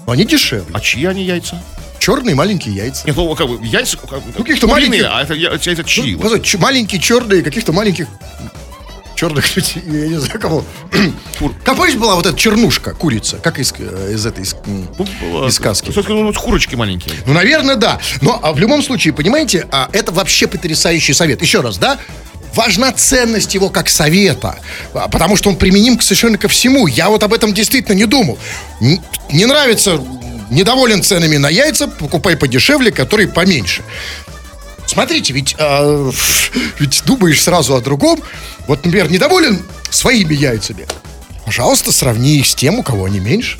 Но 0.05 0.11
они 0.11 0.25
дешевле. 0.25 0.65
А 0.73 0.81
чьи 0.81 1.05
они 1.05 1.23
яйца? 1.23 1.63
Черные 1.99 2.35
маленькие 2.35 2.75
яйца. 2.75 3.03
Нет, 3.07 3.15
ну 3.15 3.33
как 3.33 3.47
бы 3.47 3.65
яйца 3.65 3.95
как, 3.95 4.19
Ну, 4.25 4.43
каких-то 4.43 4.67
куриные, 4.67 5.03
маленьких. 5.03 5.09
а 5.13 5.21
это, 5.23 5.33
я- 5.35 5.51
это 5.73 5.83
чьи? 5.85 6.15
Ну, 6.17 6.27
вот, 6.27 6.53
маленькие 6.59 6.99
черные, 6.99 7.41
каких-то 7.41 7.71
маленьких 7.71 8.07
черных 9.17 9.55
людей, 9.55 9.83
я 9.85 10.07
не 10.07 10.19
знаю 10.19 10.39
кого. 10.39 10.63
Как 11.65 11.75
помнишь, 11.75 11.95
была 11.95 12.15
вот 12.15 12.25
эта 12.25 12.37
чернушка, 12.37 12.93
курица, 12.93 13.37
как 13.37 13.59
из, 13.59 13.73
э, 13.77 14.13
из 14.13 14.25
этой, 14.25 14.43
из, 14.43 14.55
из 15.47 15.55
сказки. 15.55 15.91
Все-таки 15.91 16.13
ну, 16.13 16.31
курочки 16.33 16.75
маленькие. 16.75 17.15
Ну, 17.25 17.33
наверное, 17.33 17.75
да. 17.75 17.99
Но 18.21 18.39
а 18.41 18.53
в 18.53 18.59
любом 18.59 18.81
случае, 18.83 19.13
понимаете, 19.13 19.67
а, 19.71 19.89
это 19.91 20.11
вообще 20.11 20.47
потрясающий 20.47 21.13
совет. 21.13 21.41
Еще 21.41 21.61
раз, 21.61 21.77
да? 21.77 21.99
Важна 22.53 22.91
ценность 22.91 23.53
его 23.55 23.69
как 23.69 23.89
совета, 23.89 24.57
а, 24.93 25.07
потому 25.07 25.35
что 25.35 25.49
он 25.49 25.55
применим 25.55 25.97
к- 25.97 26.03
совершенно 26.03 26.37
ко 26.37 26.47
всему. 26.47 26.87
Я 26.87 27.09
вот 27.09 27.23
об 27.23 27.33
этом 27.33 27.53
действительно 27.53 27.95
не 27.95 28.05
думал. 28.05 28.37
Не 28.79 29.45
нравится, 29.45 29.99
недоволен 30.51 31.01
ценами 31.01 31.37
на 31.37 31.49
яйца, 31.49 31.87
покупай 31.87 32.37
подешевле, 32.37 32.91
которые 32.91 33.27
поменьше. 33.27 33.83
Смотрите, 34.87 35.33
ведь, 35.33 35.55
а, 35.59 36.11
ведь 36.79 37.03
думаешь 37.05 37.43
сразу 37.43 37.75
о 37.75 37.81
другом. 37.81 38.19
Вот, 38.67 38.83
например, 38.83 39.11
недоволен 39.11 39.61
своими 39.89 40.33
яйцами. 40.33 40.87
Пожалуйста, 41.45 41.91
сравни 41.91 42.39
их 42.39 42.47
с 42.47 42.55
тем, 42.55 42.79
у 42.79 42.83
кого 42.83 43.05
они 43.05 43.19
меньше. 43.19 43.57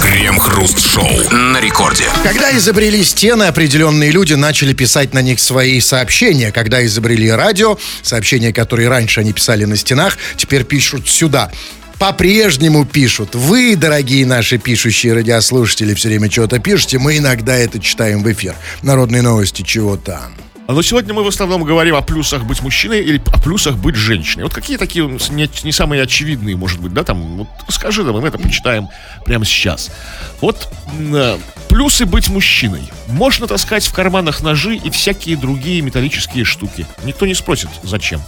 Крем-хруст-шоу. 0.00 1.30
На 1.30 1.60
рекорде. 1.60 2.04
Когда 2.22 2.56
изобрели 2.56 3.02
стены, 3.04 3.44
определенные 3.44 4.10
люди 4.10 4.34
начали 4.34 4.72
писать 4.72 5.14
на 5.14 5.22
них 5.22 5.40
свои 5.40 5.80
сообщения. 5.80 6.50
Когда 6.50 6.84
изобрели 6.84 7.30
радио, 7.30 7.78
сообщения, 8.02 8.52
которые 8.52 8.88
раньше 8.88 9.20
они 9.20 9.32
писали 9.32 9.64
на 9.64 9.76
стенах, 9.76 10.18
теперь 10.36 10.64
пишут 10.64 11.08
сюда. 11.08 11.50
По-прежнему 11.98 12.84
пишут. 12.84 13.34
Вы, 13.34 13.76
дорогие 13.76 14.26
наши 14.26 14.58
пишущие 14.58 15.14
радиослушатели, 15.14 15.94
все 15.94 16.08
время 16.08 16.30
что-то 16.30 16.58
пишете. 16.58 16.98
Мы 16.98 17.18
иногда 17.18 17.54
это 17.56 17.78
читаем 17.78 18.22
в 18.22 18.32
эфир. 18.32 18.54
Народные 18.82 19.22
новости, 19.22 19.62
чего 19.62 19.96
там. 19.96 20.32
Но 20.68 20.80
сегодня 20.80 21.12
мы 21.12 21.24
в 21.24 21.26
основном 21.26 21.64
говорим 21.64 21.96
о 21.96 22.02
плюсах 22.02 22.44
быть 22.44 22.62
мужчиной 22.62 23.02
или 23.02 23.20
о 23.32 23.40
плюсах 23.40 23.76
быть 23.76 23.96
женщиной. 23.96 24.44
Вот 24.44 24.54
какие 24.54 24.76
такие 24.76 25.04
не, 25.06 25.50
не 25.64 25.72
самые 25.72 26.02
очевидные, 26.02 26.56
может 26.56 26.80
быть, 26.80 26.94
да, 26.94 27.02
там, 27.04 27.38
вот 27.38 27.48
скажи 27.68 28.04
нам, 28.04 28.20
мы 28.20 28.28
это 28.28 28.38
почитаем 28.38 28.88
прямо 29.24 29.44
сейчас. 29.44 29.90
Вот 30.40 30.68
э, 30.98 31.38
плюсы 31.68 32.06
быть 32.06 32.28
мужчиной. 32.28 32.90
Можно 33.08 33.46
таскать 33.46 33.84
в 33.84 33.92
карманах 33.92 34.42
ножи 34.42 34.76
и 34.76 34.90
всякие 34.90 35.36
другие 35.36 35.82
металлические 35.82 36.44
штуки. 36.44 36.86
Никто 37.04 37.26
не 37.26 37.34
спросит, 37.34 37.68
зачем. 37.82 38.22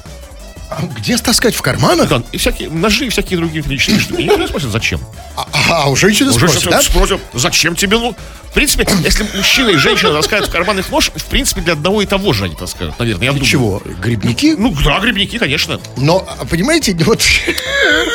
А 0.76 0.86
где 0.98 1.16
таскать 1.16 1.54
в 1.54 1.62
карманах? 1.62 2.08
Да, 2.08 2.22
и 2.32 2.36
всякие 2.38 2.68
ножи 2.70 3.06
и 3.06 3.08
всякие 3.08 3.38
другие 3.38 3.60
металлические 3.62 4.00
штуки. 4.00 4.22
Никто 4.22 4.36
не 4.38 4.46
спросит, 4.48 4.70
зачем. 4.70 5.00
А, 5.36 5.46
а, 5.70 5.90
у 5.90 5.96
женщины 5.96 6.30
Уже 6.30 6.48
спросят, 6.48 6.70
да? 6.70 6.82
спросят, 6.82 7.20
зачем 7.32 7.76
тебе, 7.76 7.98
ну... 7.98 8.14
В 8.50 8.54
принципе, 8.54 8.86
если 9.02 9.26
мужчина 9.34 9.70
и 9.70 9.76
женщина 9.76 10.12
таскают 10.12 10.46
в 10.46 10.50
карманах 10.50 10.88
нож, 10.88 11.10
в 11.12 11.24
принципе, 11.24 11.60
для 11.60 11.72
одного 11.72 12.02
и 12.02 12.06
того 12.06 12.32
же 12.32 12.44
они 12.44 12.54
таскают, 12.54 12.96
наверное, 13.00 13.24
я 13.24 13.32
Для 13.32 13.40
думаю. 13.40 13.50
чего? 13.50 13.82
Грибники? 14.00 14.54
Ну, 14.56 14.72
да, 14.84 15.00
грибники, 15.00 15.38
конечно. 15.38 15.80
Но, 15.96 16.24
а, 16.38 16.44
понимаете, 16.44 16.94
вот 17.04 17.20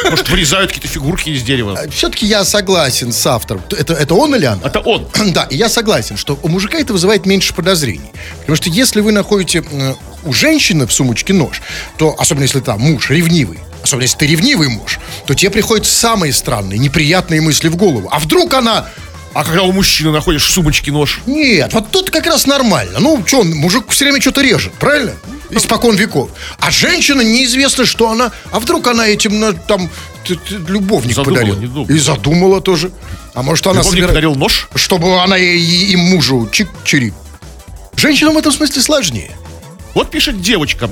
Может, 0.09 0.29
вырезают 0.29 0.71
какие-то 0.71 0.87
фигурки 0.87 1.29
из 1.29 1.43
дерева. 1.43 1.77
все-таки 1.91 2.25
я 2.25 2.45
согласен 2.45 3.11
с 3.11 3.25
автором. 3.27 3.61
Это, 3.77 3.93
это 3.93 4.13
он 4.15 4.33
или 4.33 4.45
она? 4.45 4.61
Это 4.63 4.79
он. 4.79 5.07
Да, 5.33 5.43
и 5.43 5.57
я 5.57 5.67
согласен, 5.67 6.15
что 6.15 6.39
у 6.41 6.47
мужика 6.47 6.77
это 6.79 6.93
вызывает 6.93 7.25
меньше 7.25 7.53
подозрений. 7.53 8.09
Потому 8.39 8.55
что 8.55 8.69
если 8.69 9.01
вы 9.01 9.11
находите 9.11 9.61
у 10.23 10.33
женщины 10.33 10.85
в 10.87 10.93
сумочке 10.93 11.33
нож, 11.33 11.61
то, 11.97 12.15
особенно 12.19 12.43
если 12.43 12.59
там 12.59 12.79
муж 12.81 13.09
ревнивый, 13.09 13.59
особенно 13.83 14.03
если 14.03 14.17
ты 14.17 14.27
ревнивый 14.27 14.67
муж, 14.69 14.99
то 15.25 15.33
тебе 15.35 15.51
приходят 15.51 15.85
самые 15.85 16.33
странные, 16.33 16.77
неприятные 16.79 17.41
мысли 17.41 17.67
в 17.69 17.75
голову. 17.75 18.07
А 18.11 18.19
вдруг 18.19 18.53
она... 18.53 18.87
А 19.35 19.43
когда 19.43 19.61
у 19.61 19.71
мужчины 19.71 20.11
находишь 20.11 20.43
в 20.43 20.49
сумочке 20.49 20.91
нож? 20.91 21.21
Нет, 21.27 21.71
вот 21.73 21.91
тут 21.91 22.09
как 22.09 22.25
раз 22.25 22.47
нормально. 22.47 22.97
Ну, 22.99 23.23
что, 23.27 23.41
он, 23.41 23.51
мужик 23.53 23.85
все 23.89 24.05
время 24.05 24.19
что-то 24.19 24.41
режет, 24.41 24.73
правильно? 24.73 25.13
Испокон 25.51 25.95
веков. 25.95 26.31
А 26.59 26.71
женщина 26.71 27.21
неизвестно, 27.21 27.85
что 27.85 28.09
она... 28.09 28.31
А 28.51 28.59
вдруг 28.59 28.87
она 28.87 29.07
этим 29.07 29.39
на- 29.39 29.53
там 29.53 29.87
любовник 30.67 31.15
Задумала, 31.15 31.35
подарил? 31.41 31.59
не 31.59 31.67
думала. 31.67 31.87
И 31.91 31.99
задумала 31.99 32.61
тоже. 32.61 32.91
А 33.35 33.43
может, 33.43 33.65
она 33.67 33.75
Любовник 33.81 33.91
собирает- 33.91 34.09
подарил 34.09 34.35
нож? 34.35 34.67
чтобы 34.75 35.21
она 35.21 35.37
и, 35.37 35.45
и- 35.57 35.91
и 35.91 35.95
мужу 35.95 36.49
чик-чирик. 36.51 37.13
Женщинам 37.95 38.33
в 38.33 38.37
этом 38.39 38.51
смысле 38.51 38.81
сложнее. 38.81 39.31
Вот 39.93 40.11
пишет 40.11 40.41
девочка 40.41 40.89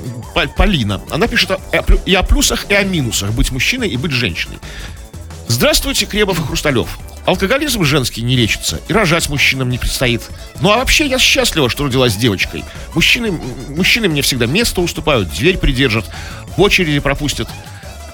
Полина. 0.55 1.01
Она 1.11 1.27
пишет 1.27 1.51
о- 1.51 1.59
и 2.05 2.13
о 2.13 2.23
плюсах, 2.23 2.65
и 2.69 2.73
о 2.73 2.83
минусах 2.83 3.31
быть 3.31 3.51
мужчиной 3.51 3.89
и 3.89 3.97
быть 3.97 4.11
женщиной. 4.11 4.57
Здравствуйте, 5.47 6.05
Кребов 6.05 6.39
и 6.39 6.43
Хрусталев. 6.43 6.87
алкоголизм 7.25 7.83
женский 7.83 8.21
не 8.21 8.37
лечится, 8.37 8.79
и 8.87 8.93
рожать 8.93 9.27
мужчинам 9.29 9.69
не 9.69 9.77
предстоит. 9.77 10.21
Ну 10.61 10.71
а 10.71 10.77
вообще 10.77 11.07
я 11.07 11.19
счастлива, 11.19 11.69
что 11.69 11.83
родилась 11.85 12.15
девочкой. 12.15 12.63
Мужчины, 12.95 13.31
мужчины 13.69 14.07
мне 14.07 14.21
всегда 14.21 14.45
место 14.45 14.79
уступают, 14.79 15.29
дверь 15.33 15.57
придержат, 15.57 16.05
в 16.55 16.61
очереди 16.61 16.99
пропустят. 16.99 17.49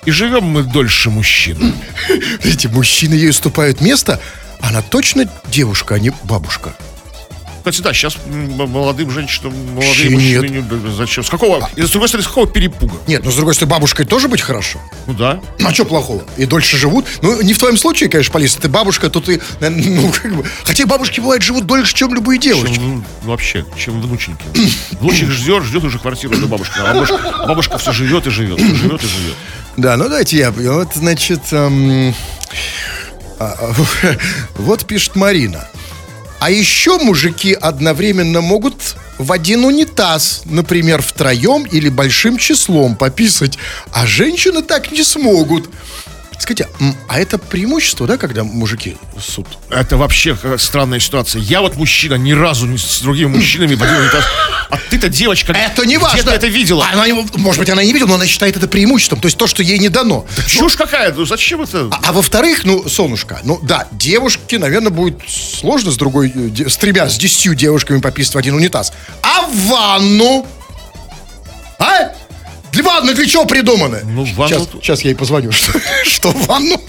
И 0.06 0.12
живем 0.12 0.44
мы 0.46 0.64
дольше 0.64 1.10
мужчин. 1.12 1.76
Эти 2.44 2.66
мужчины 2.68 3.14
ей 3.14 3.30
уступают 3.30 3.82
место, 3.82 4.20
она 4.60 4.82
точно 4.82 5.30
девушка, 5.46 5.96
а 5.96 6.00
не 6.00 6.12
бабушка. 6.24 6.76
Кстати, 7.64 7.82
да, 7.82 7.94
сейчас 7.94 8.18
молодым 8.28 9.10
женщинам, 9.10 9.54
молодые 9.74 9.88
Вообще 9.88 10.10
мужчины 10.10 10.92
зачем? 10.92 11.24
С 11.24 11.30
какого? 11.30 11.70
И 11.78 11.82
с 11.82 11.92
другой 11.92 12.10
стороны, 12.10 12.26
с 12.26 12.28
какого 12.28 12.46
перепуга? 12.46 12.96
Нет, 13.08 13.24
но 13.24 13.32
с 13.32 13.36
другой 13.36 13.54
стороны, 13.54 13.72
бабушкой 13.72 14.06
тоже 14.06 14.28
быть 14.28 14.42
хорошо. 14.42 14.82
Ну 15.08 15.14
да. 15.14 15.40
А 15.64 15.74
что 15.74 15.86
плохого? 15.86 16.24
И 16.36 16.46
дольше 16.46 16.76
живут. 16.76 17.06
Ну, 17.22 17.42
не 17.42 17.54
в 17.54 17.58
твоем 17.58 17.78
случае, 17.78 18.10
конечно, 18.10 18.34
Полис, 18.34 18.56
ты 18.56 18.68
бабушка, 18.68 19.10
то 19.10 19.22
ты, 19.22 19.40
э, 19.62 19.70
ну, 19.70 20.12
как 20.12 20.36
бы... 20.36 20.44
Хотя 20.66 20.86
бабушки, 20.86 21.22
бывают, 21.22 21.42
живут 21.42 21.66
дольше, 21.66 21.96
чем 21.96 22.14
любые 22.14 22.38
девушки. 22.38 22.76
Чем, 22.76 22.96
ну, 22.96 23.04
вообще, 23.22 23.66
чем 23.78 24.02
внученьки. 24.02 24.44
Внучек 25.00 25.30
ждет, 25.30 25.64
ждет 25.64 25.86
уже 25.86 26.00
квартиру 26.00 26.36
до 26.36 26.48
бабушки. 26.48 26.74
А 26.80 26.94
бабушка, 26.94 27.46
бабушка 27.48 27.78
все 27.78 27.94
живет 27.94 28.28
и 28.28 28.30
живет, 28.30 28.60
все 28.60 28.76
живет 28.76 29.02
и 29.02 29.08
живет. 29.08 29.36
Да, 29.78 29.96
ну 29.96 30.10
давайте 30.10 30.38
я. 30.38 30.52
Вот, 30.52 30.90
значит, 30.96 31.42
эм, 31.52 32.14
а, 33.40 33.56
а, 33.58 33.74
вот 34.56 34.86
пишет 34.86 35.16
Марина. 35.16 35.70
А 36.44 36.52
еще 36.52 36.98
мужики 36.98 37.54
одновременно 37.54 38.42
могут 38.42 38.98
в 39.18 39.32
один 39.32 39.64
унитаз, 39.64 40.42
например, 40.44 41.02
втроем 41.02 41.64
или 41.64 41.88
большим 41.88 42.38
числом 42.38 42.98
пописать, 42.98 43.58
а 43.94 44.06
женщины 44.06 44.62
так 44.62 44.92
не 44.92 45.04
смогут. 45.04 45.70
Скажите, 46.40 46.68
а 47.08 47.20
это 47.20 47.38
преимущество, 47.38 48.08
да, 48.08 48.18
когда 48.18 48.44
мужики 48.44 48.98
суд? 49.20 49.48
Это 49.70 49.98
вообще 49.98 50.38
э, 50.42 50.58
странная 50.58 51.00
ситуация. 51.00 51.42
Я 51.42 51.62
вот 51.62 51.76
мужчина, 51.76 52.16
ни 52.16 52.32
разу 52.32 52.66
не 52.66 52.78
с 52.78 53.02
другими 53.02 53.30
мужчинами 53.30 53.76
в 53.76 53.84
один 53.84 53.96
унитаз. 53.96 54.26
А 54.70 54.78
ты-то 54.90 55.10
девочка. 55.10 55.54
Это 55.54 55.86
не 55.86 55.98
важно. 55.98 56.16
Где 56.18 56.30
ты 56.30 56.36
это 56.36 56.48
видела? 56.48 56.88
Она, 56.92 57.06
может 57.36 57.60
быть, 57.60 57.70
она 57.70 57.84
не 57.84 57.94
видела, 57.94 58.10
но 58.10 58.16
она 58.16 58.26
считает 58.26 58.58
это 58.58 58.68
преимуществом. 58.68 59.20
То 59.20 59.28
есть 59.28 59.38
то, 59.38 59.48
что 59.48 59.62
ей 59.64 59.78
не 59.78 59.90
дано. 59.90 60.26
Чушь 60.48 60.76
какая? 60.76 61.14
Ну 61.14 61.26
зачем 61.26 61.62
это? 61.62 61.90
А, 61.92 62.00
а 62.10 62.14
во-вторых, 62.14 62.66
ну, 62.66 62.88
солнышко, 62.90 63.40
ну 63.44 63.60
да, 63.62 63.88
девушке, 63.92 64.58
наверное, 64.60 64.92
будет 64.92 65.20
сложно 65.28 65.92
с 65.92 65.98
другой, 65.98 66.34
э, 66.34 66.70
с 66.70 66.78
тремя, 66.78 67.08
с 67.10 67.18
десятью 67.18 67.56
девушками 67.56 68.00
пописать 68.00 68.36
в 68.36 68.38
один 68.38 68.56
унитаз. 68.56 68.94
А 69.22 69.48
в 69.48 69.56
ванну? 69.68 70.46
А? 71.80 72.12
Для 72.74 72.84
ванны 72.84 73.14
для 73.14 73.26
чего 73.28 73.46
придуманы? 73.46 74.02
Ну, 74.04 74.26
ванну 74.36 74.50
Сейчас, 74.66 74.68
сейчас 74.82 75.02
я 75.02 75.12
ей 75.12 75.16
позвоню. 75.16 75.52
Что, 75.54 75.80
что 76.04 76.32
в 76.32 76.48
ванну? 76.48 76.82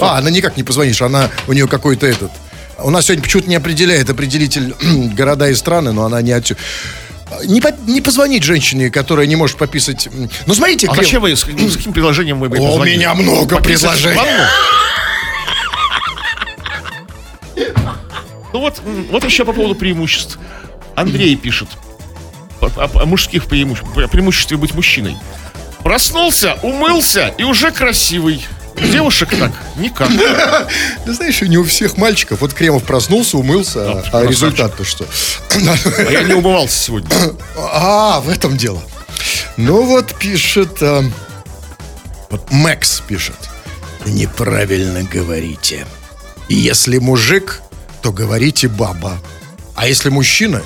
А, 0.00 0.18
она 0.18 0.30
никак 0.30 0.56
не 0.56 0.62
позвонишь, 0.62 1.02
она, 1.02 1.28
у 1.48 1.52
нее 1.52 1.66
какой-то 1.66 2.06
этот... 2.06 2.30
У 2.78 2.90
нас 2.90 3.06
сегодня 3.06 3.22
почему-то 3.24 3.48
не 3.48 3.56
определяет 3.56 4.08
определитель 4.10 4.74
города 5.16 5.48
и 5.48 5.54
страны, 5.54 5.92
но 5.92 6.04
она 6.04 6.22
не 6.22 6.30
отсюда. 6.32 6.60
Не, 7.46 7.60
по- 7.60 7.74
не 7.86 8.00
позвонить 8.00 8.44
женщине, 8.44 8.90
которая 8.90 9.26
не 9.26 9.34
может 9.34 9.56
пописать... 9.56 10.08
Ну, 10.46 10.54
смотрите, 10.54 10.86
А 10.88 10.94
зачем 10.94 11.20
вы, 11.22 11.34
с, 11.34 11.42
каким- 11.42 11.68
с 11.68 11.76
каким 11.76 11.92
предложением 11.92 12.36
мы 12.38 12.48
бы 12.48 12.58
О, 12.58 12.76
у 12.76 12.84
меня 12.84 13.12
много 13.14 13.56
Пописать 13.56 14.00
предложений. 14.00 14.20
Ну 18.52 18.60
вот, 18.60 18.80
вот 19.10 19.24
еще 19.24 19.44
по 19.44 19.52
поводу 19.52 19.74
преимуществ. 19.74 20.38
Андрей 20.94 21.34
пишет 21.34 21.68
о, 22.76 22.90
о- 23.02 23.06
мужских 23.06 23.46
преимуществах, 23.46 24.04
о 24.04 24.08
преимуществе 24.08 24.56
быть 24.56 24.74
мужчиной. 24.74 25.16
Проснулся, 25.82 26.58
умылся 26.62 27.34
и 27.38 27.42
уже 27.44 27.70
красивый. 27.70 28.44
Девушек 28.76 29.30
так 29.38 29.52
никак. 29.76 30.08
Ты 31.04 31.12
знаешь, 31.14 31.40
не 31.42 31.58
у 31.58 31.64
всех 31.64 31.96
мальчиков. 31.96 32.40
Вот 32.40 32.54
Кремов 32.54 32.82
проснулся, 32.84 33.38
умылся, 33.38 34.02
а- 34.12 34.24
результат-то 34.26 34.84
что? 34.84 35.06
А 35.50 36.10
я 36.10 36.22
не 36.24 36.34
умывался 36.34 36.76
сегодня. 36.78 37.08
А, 37.56 38.20
в 38.20 38.28
этом 38.28 38.56
дело. 38.56 38.82
Ну 39.56 39.84
вот 39.84 40.14
пишет... 40.18 40.78
а, 40.82 41.04
вот 42.30 42.50
Мэкс 42.50 43.00
пишет. 43.06 43.36
Неправильно 44.06 45.02
говорите. 45.02 45.86
Если 46.48 46.98
мужик, 46.98 47.62
то 48.02 48.10
говорите 48.12 48.68
баба. 48.68 49.18
А 49.76 49.86
если 49.86 50.08
мужчина, 50.08 50.62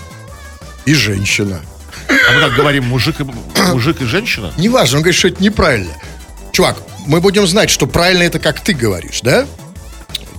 и 0.87 0.95
женщина. 0.95 1.61
А 2.09 2.33
мы 2.33 2.41
как 2.41 2.55
говорим, 2.55 2.87
мужик 2.87 3.21
и, 3.21 3.25
мужик 3.73 4.01
и 4.01 4.05
женщина? 4.05 4.53
Неважно, 4.57 4.99
он 4.99 5.03
говорит, 5.03 5.19
что 5.19 5.29
это 5.29 5.43
неправильно. 5.43 5.93
Чувак, 6.53 6.79
мы 7.07 7.21
будем 7.21 7.47
знать, 7.47 7.71
что 7.71 7.87
правильно 7.87 8.23
это 8.23 8.39
как 8.39 8.61
ты 8.61 8.73
говоришь, 8.73 9.21
да? 9.23 9.47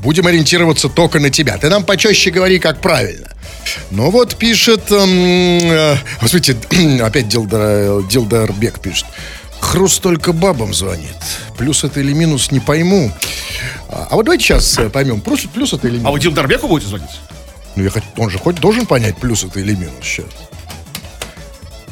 Будем 0.01 0.27
ориентироваться 0.27 0.87
только 0.89 1.19
на 1.19 1.29
тебя. 1.29 1.57
Ты 1.57 1.69
нам 1.69 1.83
почаще 1.83 2.31
говори, 2.31 2.59
как 2.59 2.81
правильно. 2.81 3.27
Ну 3.91 4.09
вот 4.09 4.35
пишет... 4.35 4.91
эм, 4.91 5.09
э, 5.09 5.97
вот 6.21 6.29
смотрите, 6.29 6.57
опять 7.03 7.27
Дилдар, 7.27 8.03
Дилдарбек 8.03 8.79
пишет. 8.79 9.05
Хруст 9.59 10.01
только 10.01 10.31
бабам 10.31 10.73
звонит. 10.73 11.17
Плюс 11.57 11.83
это 11.83 11.99
или 11.99 12.13
минус, 12.13 12.51
не 12.51 12.61
пойму. 12.61 13.11
А, 13.89 14.07
а 14.09 14.15
вот 14.15 14.25
давайте 14.25 14.45
сейчас 14.45 14.77
э, 14.79 14.89
поймем, 14.89 15.19
плюс, 15.19 15.41
плюс 15.53 15.73
это 15.73 15.87
или 15.87 15.97
минус. 15.97 16.07
А 16.07 16.11
вы 16.11 16.19
Дилдарбеку 16.19 16.67
будете 16.67 16.89
звонить? 16.89 17.09
Ну, 17.75 17.83
я 17.83 17.89
хоть, 17.89 18.03
он 18.17 18.29
же 18.29 18.39
хоть 18.39 18.55
должен 18.55 18.85
понять, 18.85 19.17
плюс 19.17 19.43
это 19.43 19.59
или 19.59 19.75
минус 19.75 20.03
сейчас. 20.03 20.25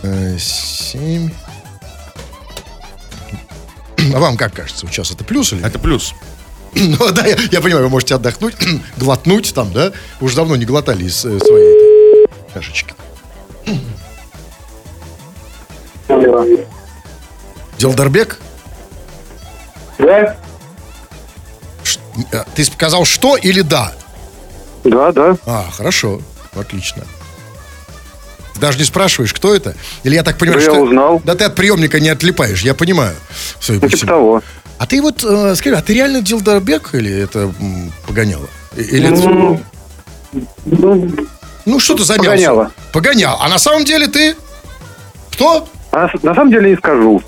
Э, 0.03 0.37
Семь. 0.39 1.31
А 4.13 4.19
вам 4.19 4.37
как 4.37 4.53
кажется, 4.53 4.87
сейчас 4.87 5.11
это 5.11 5.23
плюс 5.23 5.51
или 5.53 5.65
Это 5.65 5.79
плюс. 5.79 6.13
Ну 6.75 7.11
да, 7.11 7.25
я, 7.25 7.35
я 7.51 7.61
понимаю, 7.61 7.85
вы 7.85 7.89
можете 7.89 8.15
отдохнуть, 8.15 8.55
глотнуть 8.97 9.53
там, 9.53 9.71
да? 9.73 9.91
Уже 10.21 10.35
давно 10.35 10.55
не 10.55 10.65
глотали 10.65 11.05
из 11.05 11.25
э, 11.25 11.39
своей 11.39 12.25
этой 12.25 12.53
чашечки. 12.53 12.93
Делдарбек, 17.77 18.39
Да? 19.99 20.35
ш- 21.83 21.99
э, 22.31 22.43
ты 22.55 22.63
сказал 22.63 23.05
что 23.05 23.37
или 23.37 23.61
да? 23.61 23.93
Да, 24.83 25.11
да. 25.11 25.37
А, 25.45 25.69
хорошо, 25.71 26.21
отлично. 26.55 27.03
Даже 28.59 28.77
не 28.77 28.83
спрашиваешь, 28.83 29.33
кто 29.33 29.53
это? 29.55 29.75
Или 30.03 30.15
я 30.15 30.23
так 30.23 30.37
понимаю, 30.37 30.59
Да 30.61 30.65
я 30.65 30.71
что... 30.73 30.81
узнал. 30.83 31.21
Да 31.23 31.35
ты 31.35 31.45
от 31.45 31.55
приемника 31.55 31.99
не 31.99 32.09
отлипаешь, 32.09 32.61
я 32.61 32.73
понимаю. 32.73 33.15
По 33.65 33.73
Ну, 33.73 33.87
типа 33.89 34.05
того. 34.07 34.43
А 34.77 34.85
ты 34.85 35.01
вот, 35.01 35.23
э, 35.23 35.55
скажи, 35.55 35.75
а 35.75 35.81
ты 35.81 35.93
реально 35.93 36.21
Дилдарбек 36.21 36.93
или 36.93 37.11
это 37.11 37.51
м, 37.59 37.91
погоняло? 38.07 38.47
Или 38.75 39.07
это- 39.11 39.27
Ну, 39.27 39.59
ну, 40.65 41.15
Ну, 41.65 41.79
что 41.79 41.95
ты 41.95 42.03
замялся? 42.03 42.29
Погоняло. 42.29 42.71
Погонял. 42.93 43.37
А 43.41 43.49
на 43.49 43.57
самом 43.59 43.85
деле 43.85 44.07
ты... 44.07 44.35
Кто? 45.31 45.67
а 45.91 46.07
на 46.21 46.35
самом 46.35 46.51
деле 46.51 46.69
не 46.71 46.75
скажу. 46.77 47.21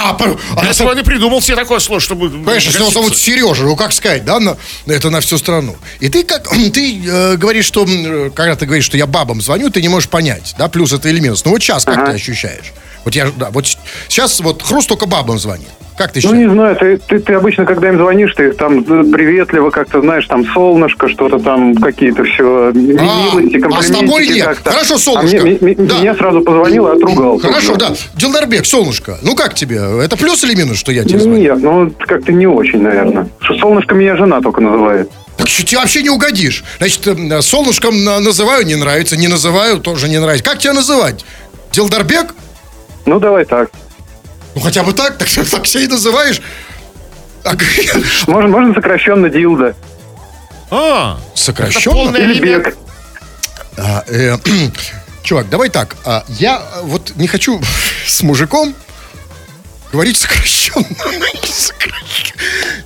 А, 0.00 0.16
а 0.56 0.72
сегодня 0.74 1.02
придумал 1.02 1.42
себе 1.42 1.56
такое 1.56 1.78
слово, 1.80 2.00
чтобы... 2.00 2.30
Конечно, 2.30 2.68
если 2.68 2.82
он 2.82 2.92
зовут 2.92 3.16
Сережа, 3.16 3.64
ну 3.64 3.76
как 3.76 3.92
сказать, 3.92 4.24
да, 4.24 4.38
на- 4.38 4.56
это 4.86 5.10
на 5.10 5.20
всю 5.20 5.38
страну. 5.38 5.76
И 6.00 6.08
ты 6.08 6.22
как, 6.24 6.48
ты 6.72 7.02
э, 7.04 7.36
говоришь, 7.36 7.66
что, 7.66 7.84
э, 7.86 8.30
когда 8.34 8.54
ты 8.56 8.66
говоришь, 8.66 8.84
что 8.84 8.96
я 8.96 9.06
бабам 9.06 9.40
звоню, 9.40 9.70
ты 9.70 9.82
не 9.82 9.88
можешь 9.88 10.08
понять, 10.08 10.54
да, 10.58 10.68
плюс 10.68 10.92
это 10.92 11.08
или 11.08 11.20
минус. 11.20 11.44
Ну 11.44 11.50
вот 11.52 11.62
сейчас 11.62 11.84
как 11.84 11.96
Ага. 11.98 12.06
ты 12.10 12.12
ощущаешь? 12.12 12.72
Вот 13.04 13.14
я, 13.14 13.30
да, 13.36 13.50
вот 13.50 13.66
сейчас 14.08 14.40
вот 14.40 14.62
Хруст 14.62 14.88
только 14.88 15.06
бабам 15.06 15.38
звонит. 15.38 15.68
Как 15.98 16.12
ты 16.12 16.20
Ну, 16.20 16.22
считаешь? 16.22 16.46
не 16.48 16.52
знаю, 16.54 16.76
ты, 16.76 16.96
ты, 16.98 17.18
ты 17.18 17.34
обычно, 17.34 17.66
когда 17.66 17.88
им 17.88 17.98
звонишь, 17.98 18.32
ты 18.34 18.48
их 18.48 18.56
там 18.56 18.78
э, 18.80 19.04
приветливо 19.12 19.70
как-то, 19.70 20.00
знаешь, 20.00 20.26
там 20.26 20.44
солнышко, 20.46 21.08
что-то 21.08 21.38
там, 21.40 21.74
какие-то 21.74 22.22
все 22.24 22.70
милости, 22.72 23.56
а 23.56 23.82
с 23.82 23.86
комплиментики 23.86 23.92
тобой 24.00 24.28
нет. 24.28 24.58
Хорошо, 24.64 24.94
А 24.94 24.98
солнышко. 24.98 25.40
мне, 25.40 25.58
ми- 25.60 25.74
ми- 25.74 25.74
Да. 25.74 25.98
меня 25.98 26.14
сразу 26.14 26.40
позвонил 26.42 26.86
и 26.88 26.96
отругал. 26.96 27.38
Хорошо, 27.40 27.74
да. 27.76 27.92
Дилдарбек, 28.14 28.64
солнышко, 28.64 29.18
ну 29.22 29.34
как 29.34 29.54
тебе? 29.54 29.80
Это 30.02 30.16
плюс 30.16 30.42
или 30.44 30.54
минус, 30.54 30.78
что 30.78 30.92
я 30.92 31.02
тебе 31.04 31.18
звоню? 31.18 31.38
Нет, 31.38 31.58
ну, 31.60 31.92
как-то 31.98 32.32
не 32.32 32.46
очень, 32.46 32.80
наверное. 32.80 33.28
Что 33.40 33.54
солнышко 33.58 33.94
меня 33.96 34.16
жена 34.16 34.40
только 34.40 34.60
называет. 34.60 35.10
Так 35.36 35.48
что 35.48 35.64
тебе 35.64 35.78
вообще 35.80 36.02
не 36.02 36.10
угодишь. 36.10 36.62
Значит, 36.78 37.06
э, 37.06 37.42
солнышком 37.42 38.04
на- 38.04 38.20
называю, 38.20 38.64
не 38.64 38.76
нравится, 38.76 39.16
не 39.16 39.26
называю, 39.28 39.78
тоже 39.78 40.08
не 40.08 40.18
нравится. 40.20 40.44
Как 40.44 40.58
тебя 40.58 40.74
называть? 40.74 41.24
Дилдарбек? 41.72 42.34
Ну, 43.06 43.18
давай 43.20 43.44
так. 43.44 43.70
Ну 44.58 44.64
хотя 44.64 44.82
бы 44.82 44.92
так, 44.92 45.16
так, 45.16 45.28
так 45.28 45.66
себя 45.68 45.84
и 45.84 45.86
называешь. 45.86 46.42
А, 47.44 47.52
Можно, 48.26 48.48
можно 48.50 48.74
сокращенно 48.74 49.30
Дилда. 49.30 49.76
А, 50.68 51.20
это 51.32 51.40
Сокращенно? 51.40 51.94
полное 51.94 52.20
Или 52.22 52.38
имя. 52.38 52.58
Бег. 52.58 52.76
А, 53.76 54.02
э, 54.08 54.36
чувак, 55.22 55.48
давай 55.48 55.68
так. 55.68 55.94
а, 56.04 56.24
я 56.40 56.60
э, 56.74 56.80
вот 56.82 57.12
не 57.14 57.28
хочу 57.28 57.60
с 58.06 58.20
мужиком 58.24 58.74
говорить 59.92 60.16
сокращенно. 60.16 60.84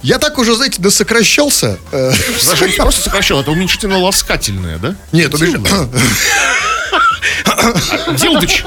Я 0.03 0.19
так 0.19 0.37
уже, 0.37 0.55
знаете, 0.55 0.83
досокращался. 0.83 1.79
э, 1.91 2.13
Даже 2.51 2.69
не 2.69 2.77
просто 2.77 3.01
сокращенно, 3.05 3.41
это 3.41 3.51
уменьшительно-ласкательное, 3.51 4.77
да? 4.77 4.95
Нет, 5.11 5.33
убежи- 5.33 5.59
Дилдыч. 8.19 8.63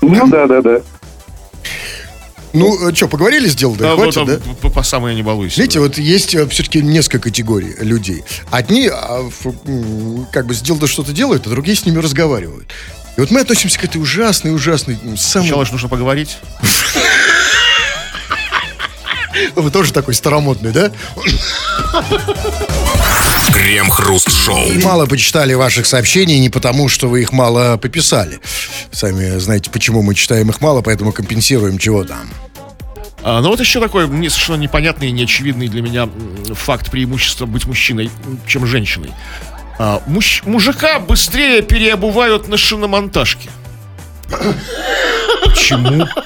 Ну, 0.00 0.26
да, 0.28 0.46
да, 0.46 0.62
да. 0.62 0.80
Ну, 2.52 2.94
что, 2.94 3.08
поговорили 3.08 3.48
с? 3.48 3.54
Да, 3.76 3.94
Хватит, 3.94 4.16
вот, 4.16 4.26
да? 4.26 4.38
по, 4.62 4.70
по 4.70 4.82
самое 4.82 5.14
не 5.14 5.22
балуйся. 5.22 5.56
Знаете, 5.56 5.78
да. 5.78 5.84
вот 5.84 5.98
есть 5.98 6.30
все-таки 6.30 6.80
несколько 6.80 7.18
категорий 7.20 7.74
людей. 7.80 8.24
Одни 8.50 8.88
а, 8.92 9.28
как 10.32 10.46
бы 10.46 10.54
с 10.54 10.60
Дилдой 10.60 10.88
что-то 10.88 11.12
делают, 11.12 11.46
а 11.46 11.50
другие 11.50 11.76
с 11.76 11.84
ними 11.84 11.98
разговаривают. 11.98 12.68
И 13.16 13.20
вот 13.20 13.30
мы 13.30 13.40
относимся 13.40 13.78
к 13.78 13.84
этой 13.84 14.00
ужасной, 14.00 14.54
ужасной, 14.54 14.96
самой... 15.16 15.16
Сначала 15.16 15.64
же 15.64 15.72
нужно 15.72 15.88
поговорить. 15.88 16.38
Вы 19.54 19.70
тоже 19.70 19.92
такой 19.92 20.14
старомодный, 20.14 20.72
да? 20.72 20.90
Крем-хруст-шоу. 23.68 24.80
Мало 24.82 25.04
почитали 25.04 25.52
ваших 25.52 25.84
сообщений 25.84 26.38
не 26.38 26.48
потому, 26.48 26.88
что 26.88 27.06
вы 27.06 27.20
их 27.20 27.32
мало 27.32 27.76
пописали. 27.76 28.40
Сами 28.90 29.38
знаете, 29.38 29.68
почему 29.70 30.00
мы 30.00 30.14
читаем 30.14 30.48
их 30.48 30.62
мало, 30.62 30.80
поэтому 30.80 31.12
компенсируем 31.12 31.76
чего 31.76 32.02
там. 32.02 32.30
А, 33.22 33.42
ну 33.42 33.48
вот 33.50 33.60
еще 33.60 33.78
такой 33.78 34.06
мне 34.06 34.30
совершенно 34.30 34.56
непонятный 34.62 35.08
и 35.08 35.10
неочевидный 35.10 35.68
для 35.68 35.82
меня 35.82 36.08
факт 36.54 36.90
преимущества 36.90 37.44
быть 37.44 37.66
мужчиной, 37.66 38.10
чем 38.46 38.64
женщиной. 38.64 39.10
А, 39.78 40.02
мужч- 40.06 40.48
мужика 40.48 40.98
быстрее 40.98 41.60
переобувают 41.60 42.48
на 42.48 42.56
шиномонтажке. 42.56 43.50
Почему? 45.58 46.06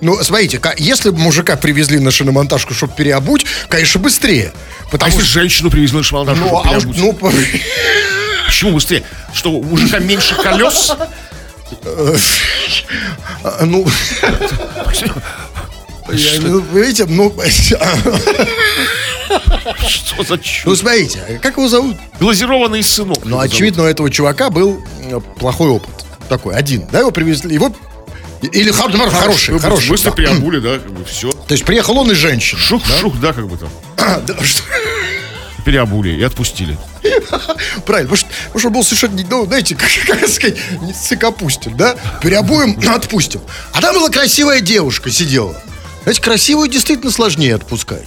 Ну, 0.00 0.20
смотрите, 0.24 0.60
если 0.78 1.10
бы 1.10 1.18
мужика 1.18 1.56
привезли 1.56 2.00
на 2.00 2.10
шиномонтажку, 2.10 2.74
чтобы 2.74 2.92
переобуть, 2.92 3.46
конечно, 3.68 4.00
быстрее. 4.00 4.52
А 4.80 4.90
Потому 4.90 5.12
если 5.12 5.24
что... 5.24 5.32
женщину 5.34 5.70
привезли 5.70 5.98
на 5.98 6.02
шиномонтажку, 6.02 6.42
Ну, 6.44 6.48
чтобы 6.48 6.68
а 6.68 6.80
переобуть? 6.80 6.98
ну, 6.98 7.12
по- 7.12 7.32
Почему 8.46 8.72
быстрее? 8.72 9.04
Что, 9.32 9.52
у 9.52 9.62
мужика 9.62 10.00
меньше 10.00 10.34
колес? 10.34 10.90
а, 13.44 13.64
ну, 13.64 13.86
ну, 16.08 16.60
видите, 16.72 17.06
ну, 17.06 17.32
Что 19.88 20.22
за 20.24 20.30
ну, 20.36 20.38
чушь? 20.38 20.78
смотрите, 20.80 21.38
как 21.40 21.56
его 21.56 21.68
зовут? 21.68 21.96
Глазированный 22.18 22.82
сынок. 22.82 23.18
Ну, 23.24 23.38
очевидно, 23.38 23.84
у 23.84 23.86
этого 23.86 24.10
чувака 24.10 24.50
был 24.50 24.82
э, 25.04 25.20
плохой 25.38 25.68
опыт. 25.68 25.94
Такой, 26.28 26.54
один. 26.56 26.86
Да, 26.90 26.98
его 27.00 27.10
привезли, 27.12 27.54
его... 27.54 27.72
Или 28.42 28.70
зовут. 29.10 29.22
хороший, 29.22 29.54
Вы 29.54 29.60
хороший. 29.60 29.88
Быстро 29.90 30.10
да. 30.10 30.16
переобули, 30.16 30.58
да, 30.58 30.78
как 30.78 30.92
бы 30.92 31.04
все. 31.04 31.30
То 31.30 31.52
есть 31.52 31.64
приехал 31.64 31.96
он 31.98 32.10
и 32.10 32.14
женщина. 32.14 32.60
Шух-шух, 32.60 33.18
да, 33.20 33.32
как 33.32 33.48
бы 33.48 33.56
там. 33.56 33.68
Да, 34.26 34.42
что- 34.44 34.62
Переобули 35.64 36.10
и 36.10 36.22
отпустили. 36.24 36.76
Правильно, 37.86 38.10
потому 38.10 38.16
что, 38.16 38.26
потому 38.46 38.58
что 38.58 38.70
был 38.70 38.82
совершенно, 38.84 39.22
ну, 39.30 39.46
знаете, 39.46 39.74
как, 39.76 39.88
как 40.06 40.28
сказать, 40.28 40.56
не 40.82 40.92
сыкопустим, 40.92 41.76
да? 41.76 41.94
Переобуем, 42.20 42.76
отпустим. 42.94 43.40
А 43.72 43.80
там 43.80 43.94
была 43.94 44.08
красивая 44.08 44.60
девушка, 44.60 45.10
сидела. 45.10 45.54
Знаете, 46.02 46.20
красивую 46.20 46.68
действительно 46.68 47.12
сложнее 47.12 47.54
отпускать. 47.54 48.06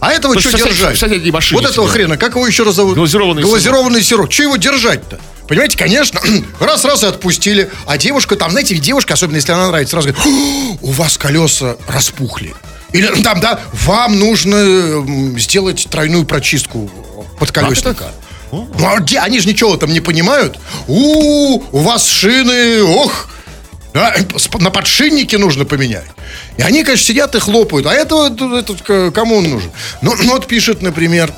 А 0.00 0.12
этого 0.12 0.34
То 0.34 0.40
что 0.40 0.50
держать? 0.58 1.00
машине 1.32 1.62
вот 1.62 1.70
этого 1.70 1.86
сидел. 1.86 1.94
хрена, 1.94 2.16
как 2.18 2.34
его 2.34 2.46
еще 2.46 2.64
раз 2.64 2.74
зовут? 2.74 2.96
Глазированный 2.96 3.42
Глазированный 3.42 4.02
сырок. 4.02 4.30
Что 4.30 4.42
его 4.42 4.56
держать-то? 4.56 5.18
Понимаете, 5.48 5.76
конечно, 5.76 6.20
раз-раз 6.60 7.02
и 7.02 7.06
отпустили. 7.06 7.70
А 7.86 7.98
девушка 7.98 8.36
там, 8.36 8.50
знаете, 8.50 8.74
девушка, 8.76 9.14
особенно 9.14 9.36
если 9.36 9.52
она 9.52 9.68
нравится, 9.68 9.92
сразу 9.92 10.08
говорит, 10.08 10.26
«О, 10.26 10.78
у 10.86 10.90
вас 10.92 11.18
колеса 11.18 11.76
распухли. 11.86 12.54
Или 12.92 13.06
там, 13.22 13.40
да, 13.40 13.60
вам 13.72 14.18
нужно 14.18 14.56
м, 14.56 15.38
сделать 15.38 15.86
тройную 15.90 16.24
прочистку 16.24 16.90
подколесника. 17.38 18.12
Ну, 18.52 18.68
а 18.86 19.00
где? 19.00 19.18
Они 19.18 19.40
же 19.40 19.48
ничего 19.48 19.76
там 19.76 19.92
не 19.92 20.00
понимают. 20.00 20.60
У, 20.86 21.60
у 21.72 21.78
вас 21.78 22.06
шины, 22.06 22.84
ох, 22.84 23.28
да, 23.92 24.14
на 24.60 24.70
подшипнике 24.70 25.38
нужно 25.38 25.64
поменять. 25.64 26.06
И 26.56 26.62
они, 26.62 26.84
конечно, 26.84 27.04
сидят 27.04 27.34
и 27.34 27.40
хлопают. 27.40 27.86
А 27.86 27.92
этого 27.92 28.28
этот, 28.58 28.82
кому 29.12 29.36
он 29.36 29.50
нужен? 29.50 29.70
Ну, 30.02 30.14
ну, 30.22 30.32
вот 30.32 30.46
пишет, 30.46 30.82
например, 30.82 31.32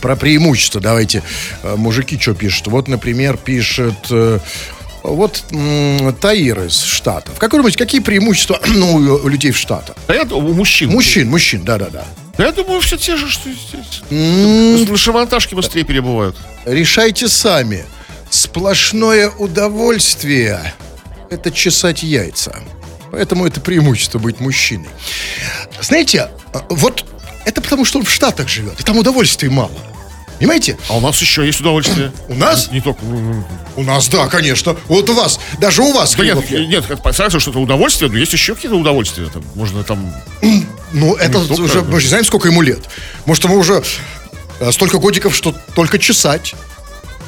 про 0.00 0.16
преимущество. 0.16 0.80
Давайте, 0.80 1.22
э, 1.62 1.76
мужики 1.76 2.18
что 2.18 2.34
пишут? 2.34 2.68
Вот, 2.68 2.88
например, 2.88 3.36
пишет... 3.36 3.94
э, 4.10 4.38
Вот 5.02 5.42
Таир 6.20 6.64
из 6.64 6.82
Штатов. 6.82 7.38
Как 7.38 7.52
вы 7.52 7.58
думаете, 7.58 7.78
какие 7.78 8.00
преимущества 8.00 8.60
ну, 8.66 8.94
у 8.94 9.28
людей 9.28 9.52
в 9.52 9.56
Штатах? 9.56 9.96
А 10.06 10.14
я 10.14 10.22
у 10.22 10.40
мужчин. 10.54 10.90
Мужчин, 10.90 11.28
мужчин, 11.30 11.64
да-да-да. 11.64 12.04
Да 12.36 12.44
я 12.46 12.52
думаю, 12.52 12.80
все 12.80 12.96
те 12.96 13.16
же, 13.16 13.28
что 13.28 13.48
здесь. 13.50 14.02
На 14.88 14.96
шиномонтажке 14.96 15.56
быстрее 15.56 15.84
перебывают. 15.84 16.36
Решайте 16.66 17.28
сами. 17.28 17.84
Сплошное 18.30 19.30
удовольствие– 19.30 20.74
это 21.30 21.50
чесать 21.50 22.02
яйца. 22.02 22.54
Поэтому 23.10 23.46
это 23.46 23.60
преимущество 23.60 24.18
быть 24.18 24.38
мужчиной. 24.38 24.90
Знаете, 25.80 26.28
а, 26.52 26.62
вот 26.68 27.04
это 27.44 27.60
потому, 27.60 27.84
что 27.84 27.98
он 27.98 28.04
в 28.04 28.10
Штатах 28.10 28.48
живет, 28.48 28.80
и 28.80 28.82
там 28.82 28.98
удовольствий 28.98 29.48
мало. 29.48 29.70
Понимаете? 30.38 30.78
А 30.88 30.96
у 30.96 31.00
нас 31.00 31.20
еще 31.20 31.44
есть 31.44 31.60
удовольствие. 31.60 32.12
У 32.28 32.34
нас? 32.34 32.70
Не 32.70 32.80
только... 32.80 33.04
ну, 33.04 33.44
У 33.76 33.82
нас, 33.82 34.08
да, 34.08 34.28
конечно. 34.28 34.76
Вот 34.86 35.10
у 35.10 35.14
вас, 35.14 35.40
даже 35.58 35.82
у 35.82 35.92
вас, 35.92 36.14
Да 36.14 36.22
нет, 36.22 36.50
нет, 36.50 36.86
как 36.86 37.02
понятно, 37.02 37.40
что 37.40 37.50
это 37.50 37.58
удовольствие, 37.58 38.08
но 38.10 38.16
есть 38.16 38.32
еще 38.32 38.54
какие-то 38.54 38.76
удовольствия. 38.76 39.26
Там, 39.26 39.42
можно 39.54 39.82
там... 39.82 40.14
Ну, 40.92 41.14
это 41.16 41.44
только, 41.44 41.60
уже, 41.60 41.82
мы 41.82 42.00
же 42.00 42.08
знаем, 42.08 42.24
сколько 42.24 42.48
ему 42.48 42.62
лет. 42.62 42.88
Может, 43.26 43.44
ему 43.44 43.56
уже 43.56 43.82
э, 44.60 44.72
столько 44.72 44.98
годиков, 44.98 45.34
что 45.34 45.54
только 45.74 45.98
чесать. 45.98 46.54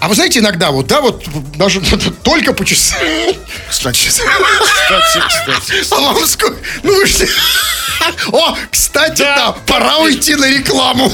А 0.01 0.09
вы 0.09 0.15
знаете, 0.15 0.39
иногда 0.39 0.71
вот, 0.71 0.87
да, 0.87 1.01
вот 1.01 1.23
даже 1.57 1.81
только 2.23 2.53
почесать. 2.53 3.39
Кстати, 3.69 4.09
кстати, 4.09 5.23
кстати. 5.29 6.27
Сколько? 6.27 6.57
Ну 6.83 6.95
вы 6.97 7.07
же... 7.07 7.29
О, 8.33 8.57
кстати, 8.71 9.19
да, 9.19 9.37
Да. 9.37 9.57
пора 9.67 9.99
уйти 9.99 10.35
на 10.35 10.49
рекламу. 10.51 11.13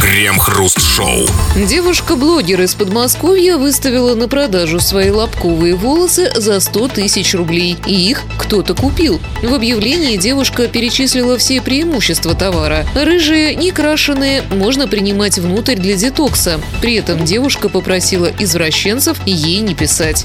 Крем-хруст-шоу. 0.00 1.26
Девушка-блогер 1.56 2.62
из 2.62 2.74
Подмосковья 2.74 3.58
выставила 3.58 4.14
на 4.14 4.26
продажу 4.28 4.80
свои 4.80 5.10
лобковые 5.10 5.74
волосы 5.74 6.32
за 6.34 6.58
100 6.58 6.88
тысяч 6.88 7.34
рублей. 7.34 7.76
И 7.86 7.92
их 8.10 8.22
кто-то 8.38 8.74
купил. 8.74 9.20
В 9.42 9.52
объявлении 9.52 10.16
девушка 10.16 10.68
перечислила 10.68 11.36
все 11.36 11.60
преимущества 11.60 12.34
товара. 12.34 12.86
Рыжие, 12.94 13.54
некрашенные, 13.54 14.40
можно 14.50 14.88
принимать 14.88 15.38
внутрь 15.38 15.74
для 15.76 15.96
детокса. 15.96 16.60
При 16.80 16.94
этом 16.94 17.26
девушка 17.26 17.68
попросила 17.68 17.89
извращенцев 17.98 19.18
ей 19.26 19.60
не 19.60 19.74
писать. 19.74 20.24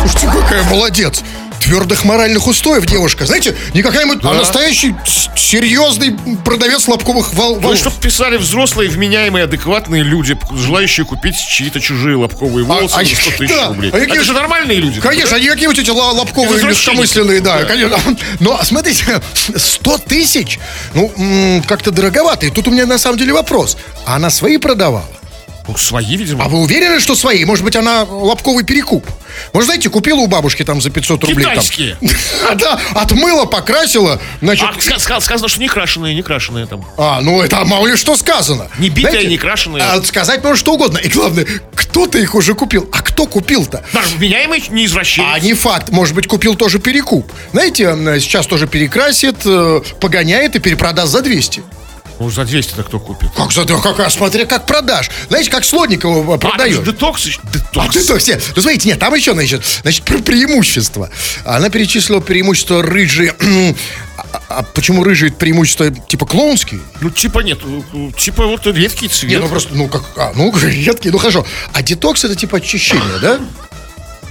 Слушайте, 0.00 0.26
какая 0.28 0.62
молодец. 0.64 1.22
Твердых 1.60 2.04
моральных 2.04 2.46
устоев 2.46 2.86
девушка. 2.86 3.26
Знаете, 3.26 3.56
не 3.74 3.82
какая-нибудь, 3.82 4.22
а 4.22 4.34
настоящий 4.34 4.94
с- 5.04 5.28
серьезный 5.36 6.14
продавец 6.44 6.86
лобковых 6.86 7.34
волос. 7.34 7.64
есть, 7.64 7.80
чтобы 7.80 7.96
писали 8.00 8.36
взрослые, 8.36 8.88
вменяемые, 8.88 9.44
адекватные 9.44 10.04
люди, 10.04 10.38
желающие 10.52 11.04
купить 11.04 11.34
чьи-то 11.36 11.80
чужие 11.80 12.16
лобковые 12.16 12.64
волосы 12.64 12.94
а 12.94 13.04
за 13.04 13.16
100 13.16 13.30
тысяч 13.38 13.50
да, 13.50 13.68
рублей. 13.68 13.90
а 13.90 13.98
какие 13.98 14.14
Это 14.16 14.24
же- 14.24 14.32
нормальные 14.34 14.78
люди. 14.78 15.00
Конечно, 15.00 15.36
они 15.36 15.48
какие-то 15.48 15.80
эти 15.80 15.90
лобковые 15.90 16.62
легкомысленные, 16.62 17.40
да, 17.40 17.58
Да. 17.60 17.64
конечно. 17.64 17.98
Но 18.38 18.60
смотрите, 18.62 19.20
100 19.56 19.98
тысяч, 20.06 20.60
ну, 20.94 21.62
как-то 21.66 21.90
дороговато. 21.90 22.46
И 22.46 22.50
тут 22.50 22.68
у 22.68 22.70
меня 22.70 22.86
на 22.86 22.98
самом 22.98 23.18
деле 23.18 23.32
вопрос. 23.32 23.76
А 24.04 24.16
она 24.16 24.30
свои 24.30 24.58
продавала? 24.58 25.08
Ну, 25.68 25.76
свои, 25.76 26.16
видимо. 26.16 26.44
А 26.44 26.48
вы 26.48 26.58
уверены, 26.58 27.00
что 27.00 27.14
свои? 27.14 27.44
Может 27.44 27.64
быть, 27.64 27.76
она 27.76 28.04
лобковый 28.04 28.64
перекуп? 28.64 29.06
Может, 29.52 29.66
знаете, 29.66 29.90
купила 29.90 30.18
у 30.20 30.26
бабушки 30.26 30.64
там 30.64 30.80
за 30.80 30.90
500 30.90 31.24
рублей. 31.24 31.46
Китайские. 31.46 31.98
А, 32.48 32.54
да, 32.54 32.78
отмыла, 32.94 33.44
покрасила, 33.44 34.20
значит... 34.40 34.64
А, 34.68 34.72
ска- 34.78 34.96
ска- 34.98 35.20
сказано, 35.20 35.48
что 35.48 35.60
не 35.60 35.68
крашеные, 35.68 36.14
не 36.14 36.22
крашеные 36.22 36.66
там. 36.66 36.84
А, 36.96 37.20
ну 37.20 37.42
это 37.42 37.64
мало 37.64 37.86
ли 37.86 37.96
что 37.96 38.16
сказано. 38.16 38.68
Не 38.78 38.88
битые, 38.88 39.10
Знаете, 39.10 39.28
не 39.28 39.36
крашеные. 39.38 39.82
а, 39.82 40.02
сказать 40.02 40.42
можно 40.42 40.56
что 40.56 40.74
угодно. 40.74 40.98
И 40.98 41.08
главное, 41.08 41.46
кто-то 41.74 42.18
их 42.18 42.34
уже 42.34 42.54
купил. 42.54 42.88
А 42.92 43.02
кто 43.02 43.26
купил-то? 43.26 43.84
Даже 43.92 44.08
вменяемый 44.16 44.62
не 44.70 44.86
извращенец. 44.86 45.28
А 45.34 45.38
не 45.40 45.54
факт, 45.54 45.90
может 45.90 46.14
быть, 46.14 46.26
купил 46.26 46.54
тоже 46.54 46.78
перекуп. 46.78 47.30
Знаете, 47.52 47.94
сейчас 48.20 48.46
тоже 48.46 48.66
перекрасит, 48.66 49.36
э, 49.44 49.80
погоняет 50.00 50.56
и 50.56 50.58
перепродаст 50.60 51.12
за 51.12 51.22
200. 51.22 51.62
Ну, 52.18 52.30
за 52.30 52.42
200-то 52.42 52.82
кто 52.82 52.98
купит? 52.98 53.30
Как 53.36 53.52
за 53.52 53.64
да, 53.64 53.76
как, 53.78 54.00
а 54.00 54.08
смотря 54.10 54.46
как 54.46 54.66
продашь. 54.66 55.10
Знаете, 55.28 55.50
как 55.50 55.64
Слонникова 55.64 56.34
А, 56.34 56.38
там 56.38 56.50
продаешь. 56.50 56.76
же 56.76 56.82
детокс. 56.82 57.26
А 57.26 57.52
Детокс. 57.52 57.94
ты 57.94 58.04
то 58.04 58.18
все. 58.18 58.40
Ну, 58.54 58.62
смотрите, 58.62 58.88
нет, 58.88 58.98
там 58.98 59.14
еще, 59.14 59.34
значит, 59.34 59.62
значит, 59.82 60.04
про 60.04 60.18
преимущество. 60.18 61.10
Она 61.44 61.68
перечислила 61.68 62.20
преимущество 62.20 62.82
рыжие. 62.82 63.34
А, 64.18 64.40
а 64.48 64.62
почему 64.62 65.04
рыжие 65.04 65.28
это 65.28 65.36
преимущество 65.36 65.90
типа 65.90 66.24
клоунские? 66.24 66.80
Ну, 67.02 67.10
типа 67.10 67.40
нет, 67.40 67.58
ну, 67.62 68.10
типа 68.12 68.46
вот 68.46 68.66
редкий 68.66 69.08
цвет. 69.08 69.30
Не, 69.30 69.36
ну 69.38 69.48
просто, 69.48 69.74
ну 69.74 69.88
как, 69.88 70.04
а, 70.16 70.32
ну 70.34 70.50
редкие, 70.62 71.12
ну 71.12 71.18
хорошо. 71.18 71.46
А 71.74 71.82
детокс 71.82 72.24
это 72.24 72.34
типа 72.34 72.56
очищение, 72.56 73.18
да? 73.20 73.38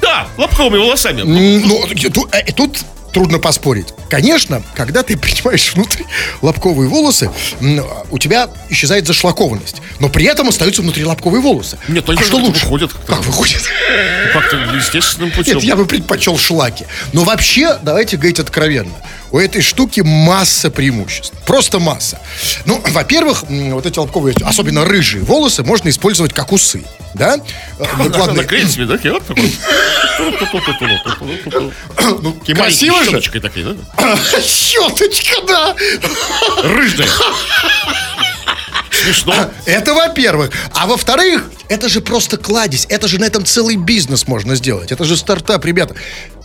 Да, 0.01 0.27
лобковыми 0.37 0.79
волосами. 0.79 1.21
Ну, 1.21 1.85
тут, 2.11 2.33
э, 2.33 2.43
и 2.47 2.51
тут 2.51 2.79
трудно 3.15 3.39
поспорить. 3.39 3.87
Конечно, 4.09 4.61
когда 4.75 5.01
ты 5.01 5.15
принимаешь 5.15 5.73
внутрь 5.73 6.03
лобковые 6.41 6.89
волосы, 6.89 7.31
у 8.11 8.19
тебя 8.19 8.49
исчезает 8.69 9.07
зашлакованность. 9.07 9.77
Но 10.01 10.09
при 10.09 10.25
этом 10.25 10.49
остаются 10.49 10.81
внутри 10.81 11.05
лобковые 11.05 11.41
волосы. 11.41 11.77
Нет, 11.87 12.03
а 12.09 12.11
что 12.11 12.21
как-то 12.21 12.35
лучше? 12.35 12.65
выходят. 12.65 12.91
Как 13.07 13.23
выходит? 13.23 13.61
Как-то 14.33 14.57
естественным 14.57 15.31
путем. 15.31 15.55
Нет, 15.55 15.63
я 15.63 15.77
бы 15.77 15.85
предпочел 15.85 16.37
шлаки. 16.37 16.85
Но 17.13 17.23
вообще, 17.23 17.79
давайте 17.81 18.17
говорить 18.17 18.39
откровенно. 18.39 18.91
У 19.31 19.39
этой 19.39 19.61
штуки 19.61 20.01
масса 20.01 20.69
преимуществ. 20.69 21.33
Просто 21.45 21.79
масса. 21.79 22.19
Ну, 22.65 22.81
во-первых, 22.91 23.43
вот 23.49 23.85
эти 23.85 23.99
лобковые, 23.99 24.35
особенно 24.43 24.85
рыжие 24.85 25.23
волосы, 25.23 25.63
можно 25.63 25.89
использовать 25.89 26.33
как 26.33 26.51
усы. 26.51 26.83
Да? 27.13 27.37
Э, 27.79 27.85
накладные. 27.97 28.67
Себе, 28.67 28.85
да? 28.85 28.97
Такой. 28.97 29.53
Ну, 32.21 32.33
красиво 32.33 32.99
же. 33.03 33.11
щеточкой 33.11 33.41
такие, 33.41 33.65
да? 33.65 34.17
Щеточка, 34.41 35.41
да. 35.47 35.75
Рыжие. 36.63 37.07
Смешно. 38.91 39.51
Это 39.65 39.93
во-первых. 39.93 40.51
А 40.73 40.87
во-вторых, 40.87 41.49
это 41.69 41.89
же 41.89 42.01
просто 42.01 42.37
кладезь. 42.37 42.85
Это 42.89 43.07
же 43.07 43.19
на 43.19 43.25
этом 43.25 43.45
целый 43.45 43.75
бизнес 43.75 44.27
можно 44.27 44.55
сделать. 44.55 44.91
Это 44.91 45.03
же 45.03 45.17
стартап, 45.17 45.65
ребята. 45.65 45.95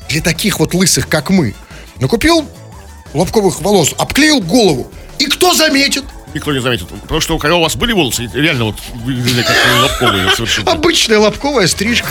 Для 0.09 0.21
таких 0.21 0.59
вот 0.59 0.75
лысых, 0.75 1.09
как 1.09 1.31
мы. 1.31 1.55
Ну, 1.99 2.09
купил 2.09 2.49
лобковых 3.15 3.61
волос, 3.61 3.95
обклеил 3.99 4.41
голову. 4.41 4.89
И 5.19 5.27
кто 5.27 5.55
заметит? 5.55 6.05
Никто 6.35 6.53
не 6.53 6.61
заметит. 6.61 6.89
Потому 6.89 7.21
что 7.21 7.39
когда 7.39 7.57
у 7.57 7.63
вас 7.63 7.77
были 7.77 7.93
волосы, 7.93 8.31
реально 8.33 8.67
вот 8.67 8.77
выглядели 8.95 9.43
как 9.43 9.57
лобковые 9.83 10.31
совершенно. 10.31 10.73
Обычная 10.73 11.19
лобковая 11.19 11.67
стрижка. 11.67 12.09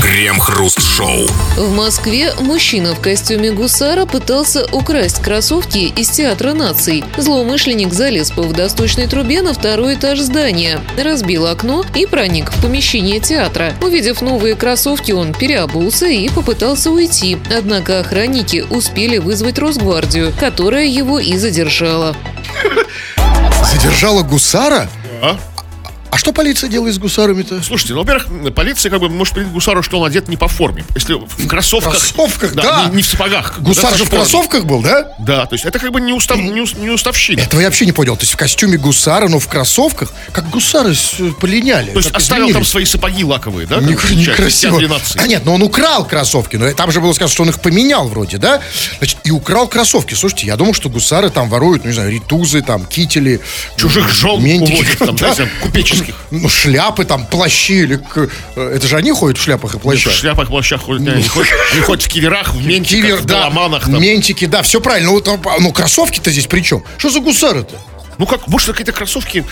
Крем-хруст-шоу. 0.00 1.26
В 1.56 1.76
Москве 1.76 2.32
мужчина 2.40 2.94
в 2.94 3.00
костюме 3.00 3.50
гусара 3.50 4.06
пытался 4.06 4.66
украсть 4.72 5.20
кроссовки 5.20 5.78
из 5.78 6.08
Театра 6.10 6.52
наций. 6.52 7.04
Злоумышленник 7.16 7.92
залез 7.92 8.30
по 8.30 8.42
водосточной 8.42 9.06
трубе 9.08 9.42
на 9.42 9.54
второй 9.54 9.94
этаж 9.94 10.20
здания, 10.20 10.80
разбил 10.96 11.46
окно 11.46 11.84
и 11.94 12.06
проник 12.06 12.52
в 12.52 12.62
помещение 12.62 13.20
театра. 13.20 13.74
Увидев 13.82 14.22
новые 14.22 14.54
кроссовки, 14.54 15.12
он 15.12 15.34
переобулся 15.34 16.06
и 16.06 16.28
попытался 16.28 16.90
уйти. 16.90 17.38
Однако 17.56 18.00
охранники 18.00 18.64
успели 18.70 19.18
вызвать 19.18 19.58
Росгвардию, 19.58 20.32
которая 20.38 20.86
его 20.86 21.18
и 21.18 21.36
задержала. 21.36 22.16
Задержала 23.70 24.22
гусара? 24.22 24.88
А? 25.22 25.36
А 26.10 26.16
что 26.16 26.32
полиция 26.32 26.70
делает 26.70 26.94
с 26.94 26.98
гусарами-то? 26.98 27.62
Слушайте, 27.62 27.94
ну, 27.94 28.00
во-первых, 28.02 28.54
полиция 28.54 28.90
как 28.90 29.00
бы 29.00 29.08
может 29.08 29.34
прийти 29.34 29.50
гусару, 29.50 29.82
что 29.82 30.00
он 30.00 30.06
одет 30.06 30.28
не 30.28 30.36
по 30.36 30.48
форме. 30.48 30.84
Если 30.94 31.14
в 31.14 31.46
кроссовках... 31.46 31.94
В 31.94 32.14
кроссовках, 32.14 32.54
да. 32.54 32.86
Не, 32.90 32.96
не 32.96 33.02
в 33.02 33.06
сапогах. 33.06 33.60
Гусар 33.60 33.90
Да, 33.92 33.96
же 33.98 34.04
в 34.04 34.10
кроссовках 34.10 34.64
был, 34.64 34.80
да? 34.82 35.12
Да, 35.18 35.46
то 35.46 35.54
есть 35.54 35.64
это 35.64 35.78
как 35.78 35.92
бы 35.92 36.00
не, 36.00 36.12
устав, 36.12 36.38
не, 36.38 36.50
не 36.80 36.90
уставщина. 36.90 37.40
Этого 37.40 37.60
я 37.60 37.66
вообще 37.66 37.84
не 37.86 37.92
понял. 37.92 38.16
То 38.16 38.22
есть 38.22 38.32
в 38.32 38.36
костюме 38.36 38.78
гусара, 38.78 39.28
но 39.28 39.38
в 39.38 39.48
кроссовках, 39.48 40.12
как 40.32 40.48
гусары 40.50 40.94
с- 40.94 41.16
полиняли. 41.40 41.90
То 41.90 41.98
есть 41.98 42.10
оставил 42.10 42.46
там 42.46 42.62
изменились. 42.62 42.68
свои 42.70 42.84
сапоги 42.86 43.24
лаковые, 43.24 43.66
да? 43.66 43.76
Не- 43.76 43.94
получается, 43.94 44.14
Некрасиво. 44.14 45.00
А 45.16 45.26
нет, 45.26 45.44
но 45.44 45.54
он 45.54 45.62
украл 45.62 46.06
кроссовки. 46.06 46.56
Но 46.56 46.72
там 46.72 46.90
же 46.90 47.00
было 47.00 47.12
сказано, 47.12 47.32
что 47.32 47.42
он 47.42 47.50
их 47.50 47.60
поменял 47.60 48.08
вроде, 48.08 48.38
да? 48.38 48.60
Значит, 48.98 49.18
и 49.24 49.30
украл 49.30 49.68
кроссовки. 49.68 50.14
Слушайте, 50.14 50.46
я 50.46 50.56
думал, 50.56 50.74
что 50.74 50.88
гусары 50.88 51.30
там 51.30 51.48
воруют, 51.48 51.82
ну, 51.84 51.88
не 51.90 51.94
знаю, 51.94 52.10
ритузы, 52.10 52.62
там, 52.62 52.86
кители. 52.86 53.40
Чужих 53.76 54.08
жен 54.12 54.42
ментики, 54.42 54.72
уводят, 54.72 54.98
там, 54.98 55.16
да. 55.16 55.34
знаете, 55.34 55.52
купеческих. 55.98 56.14
Ну, 56.30 56.48
шляпы, 56.48 57.04
там, 57.04 57.26
плащи. 57.26 57.72
Или, 57.82 57.96
к- 57.96 58.28
э, 58.56 58.72
это 58.76 58.86
же 58.86 58.96
они 58.96 59.12
ходят 59.12 59.38
в 59.38 59.42
шляпах 59.42 59.74
и 59.74 59.78
В 59.78 59.80
плащах. 59.80 60.12
шляпах, 60.12 60.48
плащах 60.48 60.82
ходят, 60.82 61.06
они 61.08 61.22
ходят, 61.22 61.52
они 61.72 61.80
ходят 61.82 62.04
в 62.04 62.08
киверах, 62.08 62.54
в 62.54 62.66
ментиках, 62.66 63.04
Кивер, 63.04 63.16
в 63.18 63.24
да, 63.26 63.50
там. 63.50 64.00
ментики, 64.00 64.46
да, 64.46 64.62
все 64.62 64.80
правильно. 64.80 65.10
Ну, 65.12 65.20
там, 65.20 65.42
ну, 65.60 65.72
кроссовки-то 65.72 66.30
здесь 66.30 66.46
при 66.46 66.60
чем? 66.62 66.82
Что 66.96 67.10
за 67.10 67.20
гусары-то? 67.20 67.76
Ну 68.18 68.26
как, 68.26 68.48
может, 68.48 68.68
какие-то 68.68 68.90
кроссовки... 68.92 69.44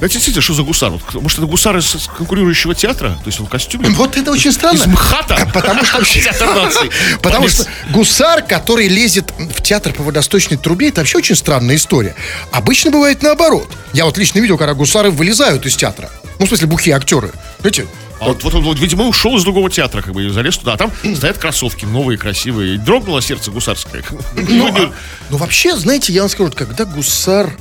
Знаете, 0.00 0.14
действительно, 0.14 0.42
что 0.42 0.54
за 0.54 0.62
гусар? 0.62 0.90
Вот, 0.90 1.14
может, 1.14 1.38
это 1.38 1.46
гусар 1.46 1.76
из 1.76 2.08
конкурирующего 2.16 2.74
театра? 2.74 3.10
То 3.22 3.26
есть 3.26 3.38
он 3.38 3.44
в 3.46 3.50
костюме? 3.50 3.90
Вот 3.90 4.16
это 4.16 4.32
очень 4.32 4.50
странно. 4.50 4.78
Из 4.78 4.86
МХАТа? 4.86 5.50
Потому 5.52 5.84
что... 5.84 6.00
Потому 7.20 7.48
что 7.48 7.66
гусар, 7.90 8.40
который 8.40 8.88
лезет 8.88 9.30
в 9.36 9.60
театр 9.60 9.92
по 9.92 10.02
водосточной 10.02 10.56
трубе, 10.56 10.88
это 10.88 11.02
вообще 11.02 11.18
очень 11.18 11.36
странная 11.36 11.76
история. 11.76 12.14
Обычно 12.50 12.90
бывает 12.90 13.22
наоборот. 13.22 13.70
Я 13.92 14.06
вот 14.06 14.16
лично 14.16 14.38
видел, 14.38 14.56
когда 14.56 14.72
гусары 14.72 15.10
вылезают 15.10 15.66
из 15.66 15.76
театра. 15.76 16.08
Ну, 16.38 16.46
в 16.46 16.48
смысле, 16.48 16.66
бухие 16.68 16.96
актеры. 16.96 17.30
Знаете, 17.60 17.86
А 18.20 18.24
вот, 18.28 18.42
вот 18.42 18.54
он, 18.54 18.62
вот, 18.62 18.80
видимо, 18.80 19.04
ушел 19.04 19.36
из 19.36 19.44
другого 19.44 19.68
театра, 19.70 20.00
как 20.00 20.14
бы, 20.14 20.24
и 20.24 20.30
залез 20.30 20.56
туда. 20.56 20.72
А 20.72 20.76
там 20.78 20.90
стоят 21.14 21.36
кроссовки 21.36 21.84
новые, 21.84 22.16
красивые. 22.16 22.76
И 22.76 22.78
дрогнуло 22.78 23.20
сердце 23.20 23.50
гусарское. 23.50 24.02
ну, 24.34 24.68
а- 24.74 24.92
ну, 25.28 25.36
вообще, 25.36 25.76
знаете, 25.76 26.14
я 26.14 26.22
вам 26.22 26.30
скажу, 26.30 26.50
когда 26.56 26.86
гусар 26.86 27.54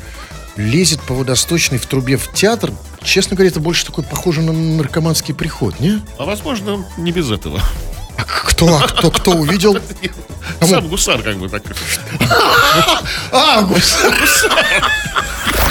лезет 0.59 1.01
по 1.01 1.13
водосточной 1.13 1.77
в 1.77 1.85
трубе 1.85 2.17
в 2.17 2.31
театр, 2.33 2.71
честно 3.01 3.35
говоря, 3.35 3.49
это 3.49 3.59
больше 3.59 3.85
такой 3.85 4.03
похоже 4.03 4.41
на 4.41 4.51
наркоманский 4.51 5.33
приход, 5.33 5.79
не? 5.79 6.01
А 6.17 6.25
возможно, 6.25 6.85
не 6.97 7.11
без 7.11 7.31
этого. 7.31 7.61
Кто, 8.27 8.77
а 8.77 8.87
кто, 8.87 9.11
кто 9.11 9.31
увидел? 9.31 9.77
Кому? 10.59 10.71
Сам 10.73 10.87
гусар, 10.87 11.21
как 11.21 11.37
бы 11.37 11.49
так. 11.49 11.63
А, 13.31 13.61
гусар. 13.61 14.13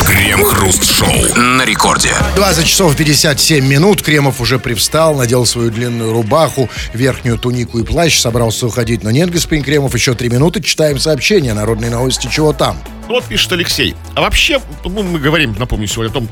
Крем-хруст-шоу. 0.06 1.34
На 1.37 1.64
рекорде. 1.64 2.11
20 2.37 2.66
часов 2.66 2.96
57 2.96 3.64
минут. 3.66 4.02
Кремов 4.02 4.40
уже 4.40 4.58
привстал, 4.58 5.14
надел 5.14 5.44
свою 5.44 5.70
длинную 5.70 6.12
рубаху, 6.12 6.70
верхнюю 6.94 7.38
тунику 7.38 7.78
и 7.78 7.84
плащ, 7.84 8.18
собрался 8.18 8.66
уходить. 8.66 9.02
Но 9.02 9.11
нет, 9.11 9.30
господин 9.30 9.64
Кремов, 9.64 9.94
еще 9.94 10.14
три 10.14 10.30
минуты. 10.30 10.62
Читаем 10.62 10.98
сообщение. 10.98 11.52
Народные 11.52 11.90
новости. 11.90 12.28
Чего 12.32 12.52
там? 12.52 12.78
Ну 13.08 13.14
вот 13.14 13.24
пишет 13.24 13.52
Алексей. 13.52 13.94
А 14.14 14.22
вообще, 14.22 14.61
ну, 14.84 15.02
мы 15.02 15.18
говорим, 15.18 15.54
напомню, 15.58 15.87
сегодня 15.87 16.11
о 16.11 16.14
том, 16.14 16.28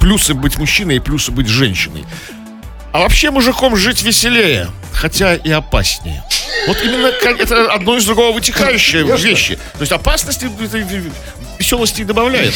плюсы 0.00 0.34
быть 0.34 0.58
мужчиной 0.58 0.96
и 0.96 1.00
плюсы 1.00 1.32
быть 1.32 1.48
женщиной. 1.48 2.04
А 2.92 3.00
вообще 3.00 3.30
мужиком 3.30 3.76
жить 3.76 4.02
веселее, 4.02 4.68
хотя 4.92 5.34
и 5.34 5.50
опаснее. 5.50 6.24
Вот 6.66 6.78
именно 6.82 7.06
это 7.06 7.72
одно 7.72 7.96
из 7.96 8.04
другого 8.04 8.32
вытекающие 8.32 9.04
вещи. 9.04 9.56
То 9.74 9.80
есть 9.80 9.92
опасности 9.92 10.50
веселости 11.58 12.02
добавляет. 12.02 12.54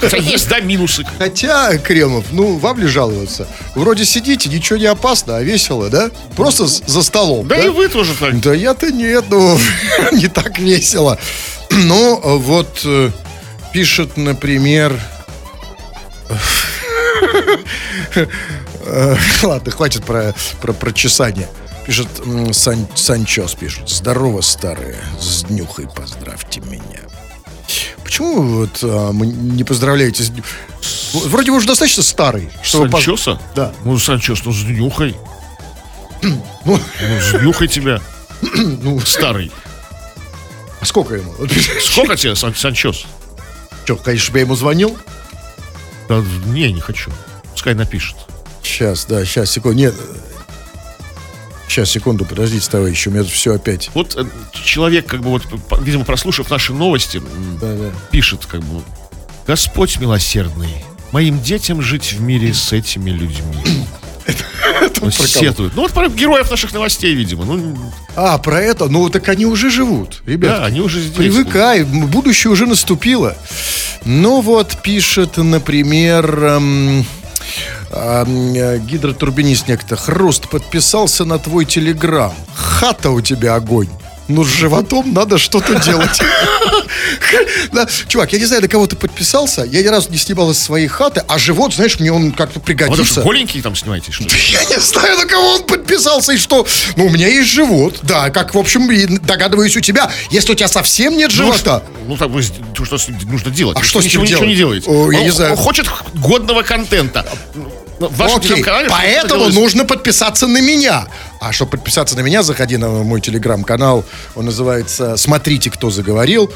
Хотя 0.00 0.16
есть, 0.18 0.48
да, 0.48 0.60
минусы. 0.60 1.04
Хотя, 1.18 1.76
Кремов, 1.78 2.26
ну, 2.30 2.56
вам 2.56 2.78
ли 2.78 2.86
жаловаться? 2.86 3.48
Вроде 3.74 4.04
сидите, 4.04 4.48
ничего 4.48 4.78
не 4.78 4.86
опасно, 4.86 5.36
а 5.36 5.42
весело, 5.42 5.90
да? 5.90 6.10
Просто 6.36 6.66
за 6.66 7.02
столом, 7.02 7.48
Да, 7.48 7.58
и 7.58 7.68
вы 7.68 7.88
тоже 7.88 8.14
так. 8.14 8.38
Да 8.40 8.54
я-то 8.54 8.92
нет, 8.92 9.24
ну, 9.28 9.58
не 10.12 10.28
так 10.28 10.58
весело. 10.58 11.18
Ну, 11.68 12.20
вот 12.38 12.80
э, 12.84 13.10
пишет, 13.72 14.16
например... 14.16 14.98
Э, 18.86 19.16
Ладно, 19.42 19.70
хватит 19.72 20.04
про, 20.04 20.34
про 20.60 20.72
прочесание. 20.72 21.48
Пишет 21.86 22.08
м, 22.24 22.52
Сан- 22.52 22.88
Санчос, 22.94 23.54
пишет. 23.54 23.88
Здорово, 23.88 24.40
старые, 24.40 24.96
с 25.20 25.44
днюхой 25.44 25.86
поздравьте 25.88 26.60
меня. 26.60 27.00
Почему 28.04 28.40
вы 28.40 28.56
вот 28.60 28.78
а, 28.82 29.12
мы 29.12 29.26
не 29.26 29.64
поздравляете 29.64 30.22
с 30.22 30.32
Вроде 31.12 31.50
вы 31.50 31.56
уже 31.58 31.66
достаточно 31.66 32.02
старый. 32.04 32.48
чтобы 32.62 32.88
поз- 32.88 33.04
Санчоса? 33.04 33.40
Да. 33.56 33.72
Ну, 33.84 33.98
Санчос, 33.98 34.44
ну, 34.44 34.52
с 34.52 34.62
днюхой. 34.62 35.16
Ну, 36.22 36.40
Ну, 36.64 36.80
с 37.20 37.38
днюхой 37.40 37.68
тебя. 37.68 38.00
ну, 38.42 39.00
Старый. 39.00 39.50
а 40.80 40.84
сколько 40.84 41.14
ему? 41.14 41.32
Сколько 41.80 42.16
тебе, 42.16 42.34
Сан- 42.34 42.54
Санчос? 42.54 43.04
Что, 43.84 43.96
конечно, 43.96 44.34
я 44.36 44.40
ему 44.42 44.56
звонил? 44.56 44.96
Да, 46.08 46.22
не, 46.46 46.72
не 46.72 46.80
хочу. 46.80 47.10
Пускай 47.52 47.74
напишет. 47.74 48.16
Сейчас, 48.76 49.06
да, 49.06 49.24
сейчас, 49.24 49.50
секунду. 49.50 49.78
Нет. 49.78 49.94
Сейчас, 51.66 51.88
секунду, 51.88 52.26
подождите, 52.26 52.68
товарищ, 52.70 53.06
у 53.06 53.10
меня 53.10 53.22
тут 53.22 53.32
все 53.32 53.54
опять. 53.54 53.90
Вот 53.94 54.14
э, 54.18 54.24
человек, 54.52 55.06
как 55.06 55.22
бы 55.22 55.30
вот, 55.30 55.44
по- 55.70 55.76
видимо, 55.80 56.04
прослушав 56.04 56.50
наши 56.50 56.74
новости, 56.74 57.22
Да, 57.58 57.72
да. 57.72 57.90
пишет, 58.10 58.44
как 58.44 58.60
бы, 58.60 58.82
Господь 59.46 59.98
милосердный, 59.98 60.84
моим 61.10 61.40
детям 61.40 61.80
жить 61.80 62.12
в 62.12 62.20
мире 62.20 62.52
с 62.52 62.70
этими 62.74 63.08
людьми. 63.10 63.86
Ну, 65.00 65.10
Сетует. 65.10 65.72
Ну, 65.76 65.82
вот 65.82 65.92
про 65.92 66.08
героев 66.08 66.50
наших 66.50 66.72
новостей, 66.72 67.14
видимо. 67.14 67.44
Ну, 67.44 67.76
А, 68.14 68.38
про 68.38 68.60
это? 68.60 68.86
Ну, 68.88 69.08
так 69.10 69.28
они 69.28 69.44
уже 69.46 69.70
живут, 69.70 70.22
ребят. 70.26 70.58
да, 70.60 70.64
они 70.66 70.80
уже 70.80 71.00
здесь. 71.00 71.16
Привыкай, 71.16 71.82
будущее 71.84 72.50
уже 72.50 72.66
наступило. 72.66 73.36
Ну 74.04 74.40
вот, 74.40 74.78
пишет, 74.82 75.36
например, 75.36 76.26
эм, 76.44 77.06
э, 77.90 78.78
гидротурбинист 78.78 79.68
некто. 79.68 79.96
Хруст, 79.96 80.48
подписался 80.48 81.24
на 81.24 81.38
твой 81.38 81.64
телеграм. 81.64 82.32
Хата 82.54 83.10
у 83.10 83.20
тебя 83.20 83.54
огонь. 83.54 83.88
Ну, 84.28 84.44
с 84.44 84.48
животом 84.48 85.12
надо 85.14 85.38
что-то 85.38 85.74
делать. 85.80 86.20
Да, 87.72 87.86
Чувак, 88.08 88.32
я 88.32 88.38
не 88.38 88.44
знаю, 88.44 88.62
на 88.62 88.68
кого 88.68 88.86
ты 88.86 88.96
подписался. 88.96 89.62
Я 89.62 89.82
ни 89.82 89.86
разу 89.88 90.10
не 90.10 90.16
снимал 90.18 90.50
из 90.50 90.58
своей 90.58 90.86
хаты, 90.88 91.22
а 91.28 91.38
живот, 91.38 91.74
знаешь, 91.74 91.98
мне 92.00 92.12
он 92.12 92.32
как-то 92.32 92.58
А 92.58 92.60
вы 92.60 92.64
пригодится. 92.64 93.20
голенький 93.22 93.60
там 93.62 93.76
снимаете, 93.76 94.12
что 94.12 94.24
ли? 94.24 94.30
Я 94.52 94.64
не 94.64 94.80
знаю, 94.80 95.16
на 95.18 95.26
кого 95.26 95.54
он 95.54 95.62
подписался 95.64 96.32
и 96.32 96.36
что. 96.36 96.66
Ну, 96.96 97.06
у 97.06 97.10
меня 97.10 97.28
есть 97.28 97.50
живот. 97.50 97.98
Да, 98.02 98.30
как, 98.30 98.54
в 98.54 98.58
общем, 98.58 98.90
и 98.90 99.06
догадываюсь 99.18 99.76
у 99.76 99.80
тебя. 99.80 100.10
Если 100.30 100.52
у 100.52 100.54
тебя 100.54 100.68
совсем 100.68 101.16
нет 101.16 101.30
живота, 101.30 101.82
Ну, 102.06 102.16
так, 102.16 102.30
с- 102.40 102.52
что 102.96 102.96
нужно 103.30 103.50
делать? 103.50 103.76
А 103.78 103.82
что 103.82 104.00
с 104.00 104.04
ним 104.04 104.22
ничего, 104.22 104.24
ничего 104.24 104.38
делать? 104.38 104.48
не 104.48 104.56
делаете. 104.56 104.90
О, 104.90 105.10
я 105.12 105.18
он, 105.18 105.24
не 105.24 105.30
знаю. 105.30 105.56
хочет 105.56 105.86
годного 106.14 106.62
контента. 106.62 107.26
Окей, 107.98 108.62
поэтому 108.90 109.48
нужно 109.48 109.84
подписаться 109.84 110.46
на 110.46 110.60
меня. 110.60 111.06
А 111.46 111.52
чтобы 111.52 111.72
подписаться 111.72 112.16
на 112.16 112.22
меня, 112.22 112.42
заходи 112.42 112.76
на 112.76 112.88
мой 112.88 113.20
телеграм-канал. 113.20 114.04
Он 114.34 114.46
называется 114.46 115.16
«Смотрите, 115.16 115.70
кто 115.70 115.90
заговорил». 115.90 116.52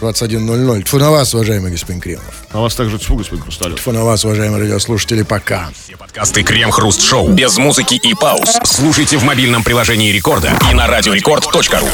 21.00. 0.00 0.82
Тьфу 0.82 0.98
на 0.98 1.12
вас, 1.12 1.32
уважаемый 1.32 1.70
господин 1.70 2.00
Кремов. 2.00 2.42
А 2.50 2.58
вас 2.58 2.74
также 2.74 2.98
тьфу, 2.98 3.14
господин 3.14 3.44
Хрусталев. 3.44 3.78
Тьфу 3.78 3.92
на 3.92 4.04
вас, 4.04 4.24
уважаемые 4.24 4.62
радиослушатели. 4.62 5.22
Пока. 5.22 5.70
Все 5.84 5.96
подкасты 5.96 6.42
Крем-Хруст 6.42 7.02
Шоу 7.02 7.28
без 7.28 7.56
музыки 7.56 7.94
и 7.94 8.14
пауз. 8.14 8.58
Слушайте 8.64 9.16
в 9.16 9.22
мобильном 9.22 9.62
приложении 9.62 10.10
Рекорда 10.10 10.52
и 10.68 10.74
на 10.74 10.88
радиорекорд.ру. 10.88 11.86